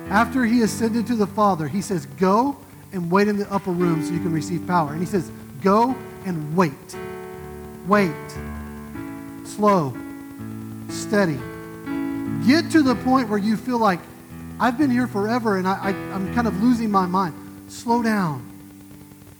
after 0.09 0.45
he 0.45 0.61
ascended 0.61 1.07
to 1.07 1.15
the 1.15 1.27
Father, 1.27 1.67
he 1.67 1.81
says, 1.81 2.05
Go 2.05 2.57
and 2.93 3.09
wait 3.09 3.27
in 3.27 3.37
the 3.37 3.51
upper 3.51 3.71
room 3.71 4.03
so 4.03 4.13
you 4.13 4.19
can 4.19 4.31
receive 4.31 4.65
power. 4.67 4.91
And 4.91 4.99
he 4.99 5.05
says, 5.05 5.31
Go 5.61 5.95
and 6.25 6.55
wait. 6.55 6.73
Wait. 7.87 8.11
Slow. 9.45 9.95
Steady. 10.89 11.39
Get 12.45 12.71
to 12.71 12.81
the 12.81 12.95
point 13.03 13.29
where 13.29 13.39
you 13.39 13.55
feel 13.55 13.77
like, 13.77 13.99
I've 14.59 14.77
been 14.77 14.91
here 14.91 15.07
forever 15.07 15.57
and 15.57 15.67
I, 15.67 15.89
I'm 16.13 16.33
kind 16.35 16.47
of 16.47 16.61
losing 16.61 16.91
my 16.91 17.05
mind. 17.05 17.33
Slow 17.67 18.03
down. 18.03 18.47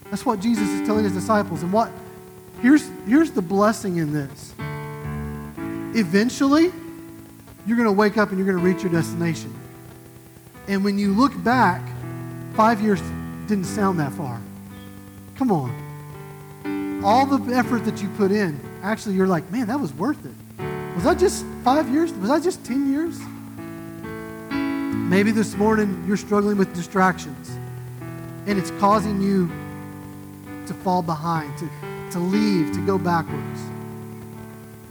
That's 0.10 0.26
what 0.26 0.40
Jesus 0.40 0.68
is 0.68 0.88
telling 0.88 1.04
his 1.04 1.14
disciples. 1.14 1.62
And 1.64 1.72
what 1.72 1.92
here's 2.62 2.90
here's 3.06 3.32
the 3.32 3.42
blessing 3.42 3.98
in 3.98 4.14
this. 4.14 4.54
Eventually, 5.96 6.72
you're 7.66 7.78
going 7.78 7.88
to 7.88 7.92
wake 7.92 8.18
up 8.18 8.30
and 8.30 8.38
you're 8.38 8.48
going 8.48 8.58
to 8.58 8.64
reach 8.64 8.84
your 8.84 8.92
destination. 8.92 9.54
And 10.68 10.84
when 10.84 10.98
you 10.98 11.14
look 11.14 11.32
back, 11.44 11.82
five 12.56 12.82
years 12.82 13.00
didn't 13.48 13.66
sound 13.66 14.00
that 14.00 14.12
far. 14.14 14.42
Come 15.36 15.52
on. 15.52 15.91
All 17.04 17.26
the 17.26 17.56
effort 17.56 17.84
that 17.86 18.00
you 18.02 18.10
put 18.10 18.32
in, 18.32 18.60
actually, 18.84 19.16
you're 19.16 19.28
like, 19.28 19.50
man, 19.52 19.68
that 19.68 19.80
was 19.80 19.92
worth 19.94 20.24
it. 20.24 20.64
Was 20.94 21.04
that 21.06 21.18
just 21.18 21.44
five 21.64 21.90
years? 21.90 22.12
Was 22.14 22.30
that 22.30 22.44
just 22.44 22.64
10 22.64 22.92
years? 22.92 23.20
Maybe 25.10 25.32
this 25.32 25.56
morning 25.56 26.04
you're 26.08 26.16
struggling 26.16 26.58
with 26.58 26.74
distractions 26.76 27.50
and 28.46 28.60
it's 28.60 28.72
causing 28.80 29.20
you 29.20 29.48
to 30.68 30.74
fall 30.76 31.02
behind, 31.02 31.58
to, 31.58 31.70
to 32.12 32.20
leave, 32.20 32.72
to 32.74 32.86
go 32.86 32.98
backwards. 32.98 33.60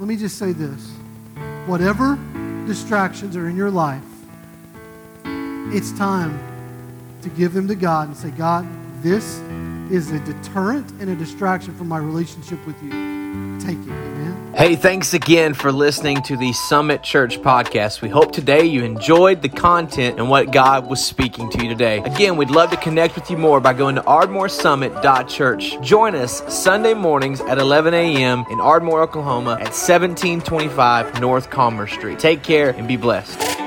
Let 0.01 0.09
me 0.09 0.17
just 0.17 0.37
say 0.37 0.53
this 0.53 0.91
whatever 1.67 2.19
distractions 2.67 3.37
are 3.37 3.49
in 3.49 3.57
your 3.57 3.71
life, 3.71 4.03
it's 5.73 5.93
time 5.93 6.39
to 7.23 7.29
give 7.29 7.53
them 7.53 7.69
to 7.69 7.75
God 7.75 8.09
and 8.09 8.17
say, 8.17 8.31
God, 8.31 8.67
this 9.03 9.39
is 9.91 10.13
a 10.13 10.21
deterrent 10.21 10.91
and 11.01 11.11
a 11.11 11.17
distraction 11.17 11.75
from 11.75 11.89
my 11.89 11.99
relationship 11.99 12.65
with 12.67 12.81
you. 12.83 12.91
Take 13.61 13.79
it. 13.79 13.91
Amen. 13.91 14.53
Hey, 14.55 14.75
thanks 14.75 15.15
again 15.15 15.55
for 15.55 15.71
listening 15.71 16.23
to 16.23 16.37
the 16.37 16.53
Summit 16.53 17.03
Church 17.03 17.39
podcast. 17.41 18.03
We 18.03 18.09
hope 18.09 18.33
today 18.33 18.65
you 18.65 18.83
enjoyed 18.83 19.43
the 19.43 19.49
content 19.49 20.19
and 20.19 20.29
what 20.29 20.53
God 20.53 20.89
was 20.89 21.05
speaking 21.05 21.49
to 21.51 21.63
you 21.63 21.69
today. 21.69 21.99
Again, 21.99 22.37
we'd 22.37 22.51
love 22.51 22.71
to 22.71 22.77
connect 22.77 23.15
with 23.15 23.31
you 23.31 23.37
more 23.37 23.61
by 23.61 23.73
going 23.73 23.95
to 23.95 24.03
ardmoresummit.church. 24.03 25.81
Join 25.83 26.15
us 26.15 26.43
Sunday 26.53 26.95
mornings 26.95 27.41
at 27.43 27.59
11 27.59 27.95
a.m. 27.95 28.45
in 28.51 28.61
Ardmore, 28.61 29.03
Oklahoma 29.03 29.53
at 29.53 29.73
1725 29.73 31.21
North 31.21 31.51
Commerce 31.51 31.93
Street. 31.93 32.19
Take 32.19 32.43
care 32.43 32.71
and 32.71 32.89
be 32.89 32.97
blessed. 32.97 33.60